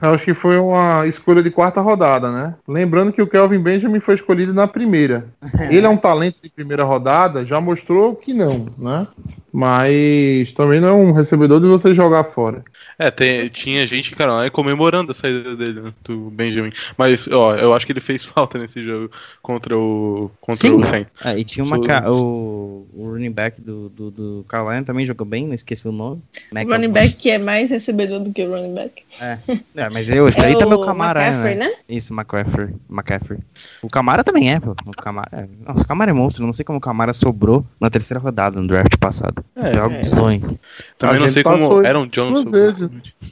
[0.02, 2.56] Eu acho que foi uma escolha de quarta rodada, né?
[2.68, 5.28] Lembrando que o Kelvin Benjamin foi escolhido na primeira.
[5.70, 9.08] Ele é um talento de primeira rodada, já mostrou que não, né?
[9.52, 12.64] Mas também não é um recebedor de você jogar fora.
[13.00, 16.72] É, tem- tinha gente Carolina comemorando a saída dele, né, do Benjamin.
[16.98, 19.10] Mas, ó, eu acho que ele fez falta nesse jogo
[19.42, 20.80] contra o, contra Sim.
[20.80, 21.14] o Saints.
[21.24, 21.78] Ah, e tinha uma.
[21.78, 25.88] Sou- ca- O, o running back do, do, do Carolina também jogou bem, não esqueci
[25.88, 26.22] o nome.
[26.52, 29.04] O running back que é mais recebedor do que o running back.
[29.20, 31.68] É, mas eu, esse É aí tá o meu Camara, McCaffrey, né?
[31.70, 31.74] né?
[31.90, 32.70] Isso, McCaffrey.
[32.90, 33.40] McCaffrey.
[33.82, 34.76] O Camara também é, pô.
[34.86, 35.48] O Camara é...
[35.66, 36.44] Nossa, o Camara é monstro.
[36.44, 39.44] Eu não sei como o Camara sobrou na terceira rodada no draft passado.
[39.56, 40.00] É, algo é.
[40.02, 40.60] bizonho.
[40.98, 42.44] Também A não sei como Aaron Jones.
[42.44, 42.90] duas vezes.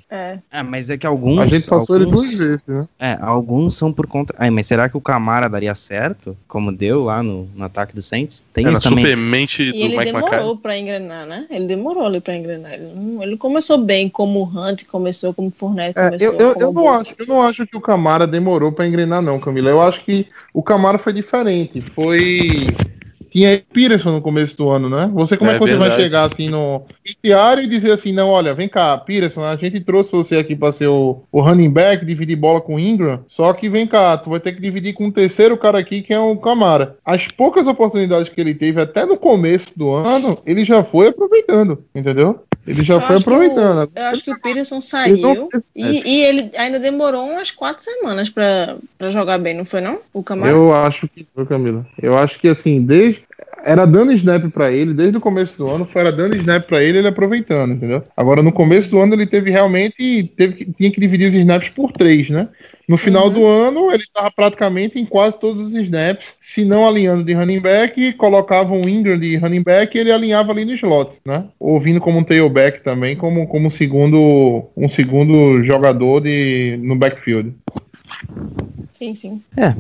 [0.10, 0.40] É.
[0.52, 1.40] É, mas é que alguns.
[1.40, 2.88] A gente passou ele alguns, duas vezes, né?
[3.00, 4.34] É, alguns são por conta.
[4.38, 6.36] Ai, mas será que o Camara daria certo?
[6.48, 8.46] Como deu lá no, no ataque do Saints?
[8.54, 9.04] Tem É, na isso também.
[9.06, 10.62] supermente E do ele Mike demorou McCarthy.
[10.62, 11.46] pra engrenar, né?
[11.50, 12.74] Ele demorou ali pra engrenar.
[12.74, 16.34] Ele não, ele começou bem como o Hunt começou, como o Fournette É, começou.
[16.34, 17.02] eu, eu, eu não Bolt.
[17.02, 19.70] acho, eu não acho que o Camara demorou pra engrenar, não, Camila.
[19.70, 21.82] Eu acho que o Camara foi diferente.
[21.82, 22.68] Foi.
[23.36, 25.12] Tinha Peterson no começo do ano, né?
[25.14, 26.04] Você como é, É que você vai verdade.
[26.04, 30.10] chegar assim no vestiário e dizer assim, não, olha, vem cá, Peterson, a gente trouxe
[30.14, 33.68] você aqui pra ser o, o running back, dividir bola com o Ingram, só que
[33.68, 36.38] vem cá, tu vai ter que dividir com um terceiro cara aqui que é o
[36.38, 36.96] Camara.
[37.04, 41.84] As poucas oportunidades que ele teve até no começo do ano, ele já foi aproveitando,
[41.94, 42.40] entendeu?
[42.68, 43.92] Ele já Eu foi que o- aproveitando.
[43.96, 47.84] Eu acho que o Peterson Ele saiu não- e, e ele ainda demorou umas quatro
[47.84, 48.78] semanas pra
[49.12, 50.00] jogar bem, não foi não?
[50.14, 50.52] O Camara?
[50.52, 51.86] Eu acho que foi, Camila.
[52.02, 53.24] Eu acho que assim, desde.
[53.64, 56.84] Era dando snap pra ele, desde o começo do ano, foi era dando snap pra
[56.84, 58.04] ele, ele aproveitando, entendeu?
[58.16, 60.24] Agora, no começo do ano, ele teve realmente.
[60.38, 62.48] Teve tinha que dividir os snaps por três, né?
[62.88, 63.34] No final Uhum.
[63.34, 67.60] do ano, ele estava praticamente em quase todos os snaps, se não alinhando de running
[67.60, 71.46] back, colocava um Ingram de running back e ele alinhava ali no slot, né?
[71.60, 77.54] Ouvindo como um tailback também, como, como um segundo um segundo jogador de, no backfield.
[78.92, 79.44] Sim, sim.
[79.58, 79.76] É.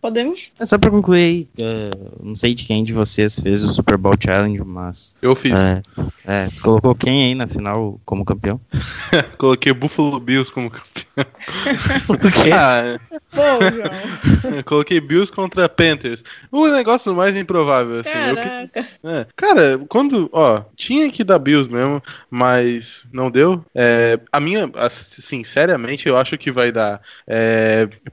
[0.00, 0.50] Podemos?
[0.60, 1.90] É só pra concluir aí, é,
[2.22, 5.58] não sei de quem de vocês fez o Super Bowl Challenge, mas Eu fiz.
[5.58, 5.82] é,
[6.26, 8.60] É, tu colocou quem aí na final como campeão?
[9.38, 11.08] Coloquei Buffalo Bills como campeão.
[12.06, 12.52] Por quê?
[12.52, 13.00] Ah,
[13.32, 14.62] Pô, João.
[14.64, 16.22] coloquei Bills contra Panthers.
[16.52, 18.10] O negócio mais improvável, assim.
[18.10, 18.86] eu Caraca.
[19.02, 23.64] É, cara, quando, ó, tinha que dar Bills mesmo, mas não deu.
[23.74, 27.37] É, a minha, assim, seriamente, eu acho que vai dar é,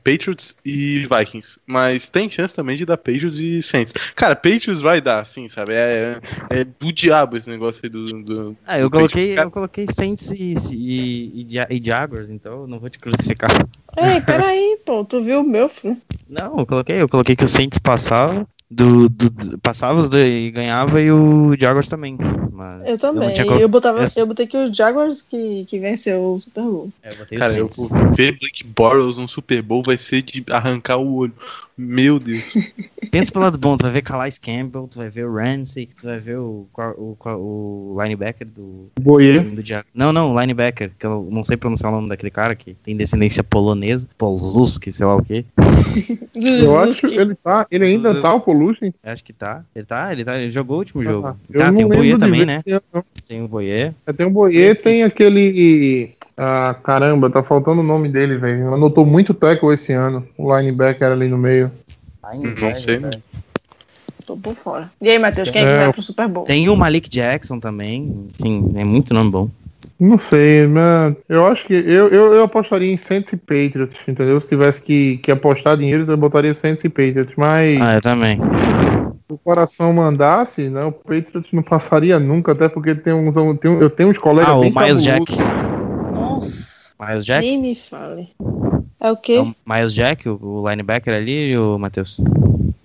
[0.03, 3.93] Patriots e Vikings, mas tem chance também de dar Patriots e Saints.
[4.15, 5.73] Cara, Patriots vai dar, assim, sabe?
[5.73, 6.19] É,
[6.49, 8.05] é do diabo esse negócio aí do.
[8.23, 12.67] do Ah, eu do coloquei, eu coloquei Saints e, e, e, e Jaguars, então eu
[12.67, 13.51] não vou te crucificar.
[13.97, 15.97] Ei, peraí, pô, tu viu o meu, filho?
[16.27, 20.27] Não, eu coloquei, eu coloquei que o Saints passava, do, do, do- passava os dois
[20.27, 22.17] e ganhava e o Jaguars também.
[22.51, 23.37] Mas Eu também.
[23.37, 26.89] Eu, colo- botava, essa- eu botei que o Jaguars que, que venceu o Super Bowl.
[27.03, 28.15] É, eu botei o Cara, eu Saints.
[28.15, 31.33] ver Blake Bortles no Super Bowl vai ser de arrancar o olho.
[31.77, 32.43] Meu Deus.
[33.11, 36.05] Pensa pelo lado bom, tu vai ver Calais Campbell, tu vai ver o Ramsey, tu
[36.07, 39.39] vai ver o, o, o linebacker do, Boiê.
[39.39, 39.61] do.
[39.93, 42.95] Não, não, o linebacker, que eu não sei pronunciar o nome daquele cara que tem
[42.95, 45.45] descendência polonesa, Polzuski, sei lá o quê.
[46.35, 47.65] Eu acho que ele tá.
[47.71, 48.91] Ele ainda tá o Polution.
[49.03, 49.63] Acho que tá.
[49.75, 51.27] Ele tá, ele tá, ele jogou o último jogo.
[51.27, 52.61] Ah, eu tá, não tem o de também, né?
[52.93, 53.03] não.
[53.27, 53.91] Tem o Boiê.
[54.05, 56.14] É, Tem o Esse- tem aquele.
[56.37, 58.73] Ah, caramba, tá faltando o nome dele, velho.
[58.73, 60.27] Anotou muito tackle esse ano.
[60.37, 61.71] O linebacker ali no meio.
[62.59, 63.11] Não sei, né?
[64.25, 64.91] Tô por fora.
[64.99, 66.43] E aí, Matheus, quem é que É, vai pro Super Bowl?
[66.45, 68.27] Tem o Malik Jackson também.
[68.39, 69.49] Enfim, é muito nome bom.
[69.97, 74.41] Não sei, mas eu acho que eu, eu, eu apostaria em Saints e Patriots, entendeu?
[74.41, 77.33] Se tivesse que, que apostar dinheiro, eu botaria Saints e Patriots.
[77.37, 78.37] Mas Ah, eu também.
[78.37, 83.71] se o coração mandasse, né, o Patriots não passaria nunca, até porque tem uns, tem
[83.79, 85.23] eu tenho uns colegas Ah, o bem Miles Jack.
[86.19, 87.45] Nossa, Miles Jack?
[87.45, 88.29] nem me fale.
[88.99, 89.39] É o É quê?
[89.39, 92.19] o Miles Jack, o, o linebacker ali, o Matheus?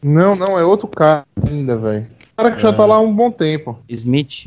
[0.03, 2.07] Não, não, é outro cara ainda, velho.
[2.37, 3.79] Cara que já tá lá há um bom tempo.
[3.89, 4.47] Smith.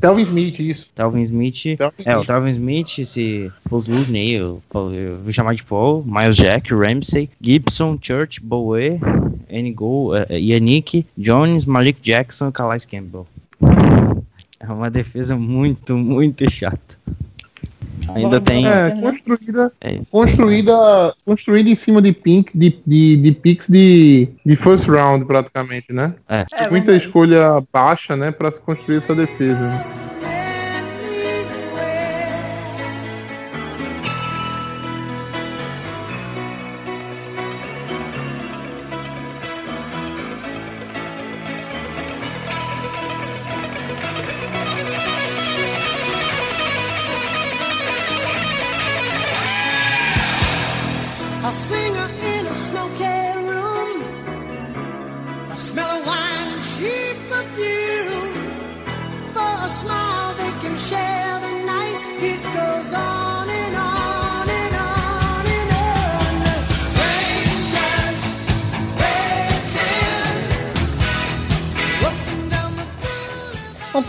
[0.00, 0.86] Telvin Smith, isso.
[0.94, 1.76] Talvin Smith.
[1.78, 2.26] Telvin É, o Smith.
[2.26, 7.98] Talvin Smith, esse Paul Sludney, eu, eu vou chamar de Paul, Miles Jack, Ramsey, Gibson,
[8.02, 9.00] Church, Bowie,
[9.48, 13.26] Enigo, uh, Yannick, Jones, Malik Jackson e Calais Campbell.
[14.60, 16.98] É uma defesa muito, muito chata.
[18.14, 18.66] Ainda tem.
[18.66, 19.00] É, né?
[19.00, 24.86] construída, É construída, construída em cima de pink, de, de, de picks de, de first
[24.88, 26.14] round, praticamente, né?
[26.28, 26.44] É.
[26.52, 29.60] É Muita escolha baixa, né, pra se construir essa defesa.
[29.60, 30.05] né?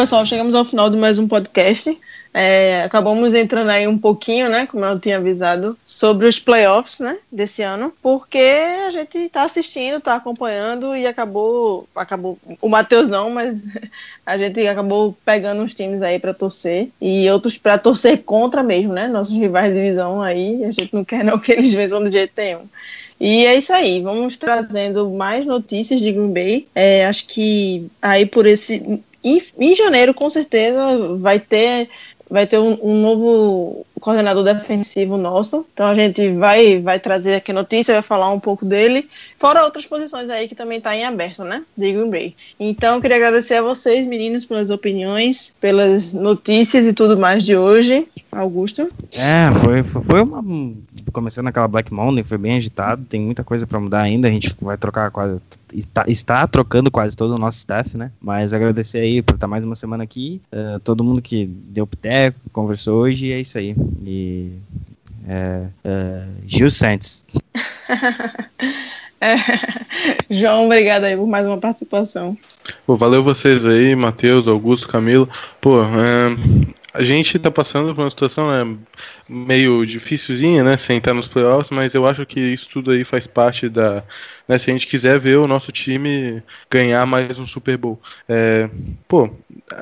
[0.08, 2.00] Pessoal, chegamos ao final de mais um podcast.
[2.34, 7.18] É, acabamos entrando aí um pouquinho, né, como eu tinha avisado, sobre os playoffs, né,
[7.30, 8.38] desse ano, porque
[8.88, 13.66] a gente tá assistindo, tá acompanhando e acabou, acabou, o Matheus não, mas
[14.26, 18.94] a gente acabou pegando uns times aí para torcer e outros para torcer contra mesmo,
[18.94, 22.14] né, nossos rivais de divisão aí, a gente não quer não que eles vençam de
[22.14, 22.66] jeito nenhum.
[23.20, 26.68] E é isso aí, vamos trazendo mais notícias de Green Bay.
[26.76, 29.02] É, acho que aí por esse.
[29.24, 31.90] Em, em janeiro, com certeza, vai ter.
[32.30, 35.66] Vai ter um, um novo coordenador defensivo nosso.
[35.74, 39.08] Então a gente vai, vai trazer aqui notícia, vai falar um pouco dele.
[39.38, 41.64] Fora outras posições aí que também está em aberto, né?
[41.78, 42.36] De Green Bay.
[42.60, 48.08] Então queria agradecer a vocês, meninos, pelas opiniões, pelas notícias e tudo mais de hoje.
[48.32, 48.90] Augusto.
[49.14, 50.44] É, foi, foi, uma.
[51.12, 54.28] Começando aquela Black Monday, foi bem agitado, tem muita coisa pra mudar ainda.
[54.28, 55.40] A gente vai trocar quase.
[55.74, 58.12] Está, está trocando quase todo o nosso staff, né?
[58.22, 60.42] Mas agradecer aí por estar mais uma semana aqui.
[60.52, 63.76] eh, todo mundo que deu piteco, conversou hoje, e é isso aí.
[64.06, 64.52] E.
[65.28, 67.26] É, é, Gil Santos.
[69.20, 69.36] É.
[70.30, 72.38] João, obrigado aí por mais uma participação.
[72.86, 75.28] Pô, valeu vocês aí, Matheus, Augusto, Camilo.
[75.60, 76.38] Pô, é,
[76.98, 78.78] a gente tá passando por uma situação né,
[79.30, 80.76] meio dificilzinha, né?
[80.76, 84.04] Sem estar nos playoffs, mas eu acho que isso tudo aí faz parte da.
[84.48, 86.42] Né, se a gente quiser ver o nosso time
[86.72, 88.02] ganhar mais um Super Bowl.
[88.28, 88.68] É,
[89.08, 89.30] pô,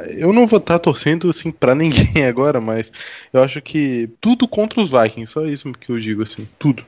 [0.10, 2.92] eu não vou estar torcendo assim pra ninguém agora, mas
[3.32, 6.86] eu acho que tudo contra os Vikings, só isso que eu digo assim, tudo.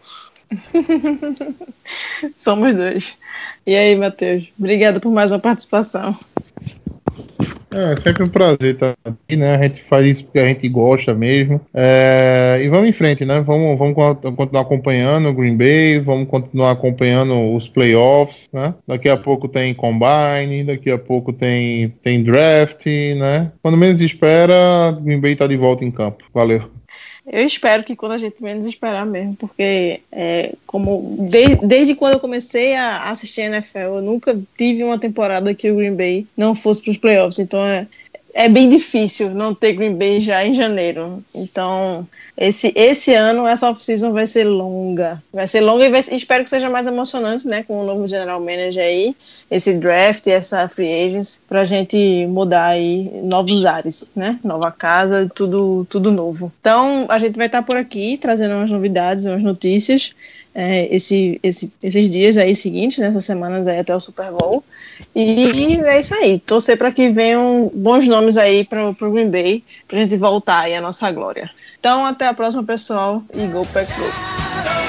[2.37, 3.17] Somos dois.
[3.65, 4.49] E aí, Matheus?
[4.59, 6.17] Obrigado por mais uma participação.
[7.73, 9.55] É, é sempre um prazer estar aqui, né?
[9.55, 11.61] A gente faz isso porque a gente gosta mesmo.
[11.73, 13.41] É, e vamos em frente, né?
[13.41, 13.95] Vamos, vamos
[14.35, 18.73] continuar acompanhando o Green Bay, vamos continuar acompanhando os playoffs, né?
[18.87, 23.51] Daqui a pouco tem combine, daqui a pouco tem, tem draft, né?
[23.61, 26.23] Quando menos espera, Green Bay tá de volta em campo.
[26.33, 26.76] Valeu.
[27.29, 32.13] Eu espero que quando a gente menos esperar mesmo, porque é, como de, desde quando
[32.13, 36.55] eu comecei a assistir NFL, eu nunca tive uma temporada que o Green Bay não
[36.55, 37.39] fosse para os playoffs.
[37.39, 37.85] Então é,
[38.37, 41.23] é bem difícil não ter Green Bay já em janeiro.
[41.33, 42.07] Então,
[42.37, 45.21] esse, esse ano, essa off-season vai ser longa.
[45.33, 47.63] Vai ser longa e vai, espero que seja mais emocionante, né?
[47.63, 49.15] Com o novo general manager aí,
[49.49, 54.39] esse draft, essa free agents, pra gente mudar aí novos ares, né?
[54.43, 56.51] Nova casa, tudo, tudo novo.
[56.61, 60.13] Então, a gente vai estar por aqui trazendo umas novidades, umas notícias
[60.59, 64.63] é, esse, esse, esses dias aí seguintes, nessas semanas aí até o Super Bowl.
[65.15, 66.39] E é isso aí.
[66.39, 70.61] Torcer para que venham bons nomes aí para o Green Bay, para a gente voltar
[70.61, 71.51] aí à nossa glória.
[71.79, 74.86] Então, até a próxima, pessoal, e Go Pack Go!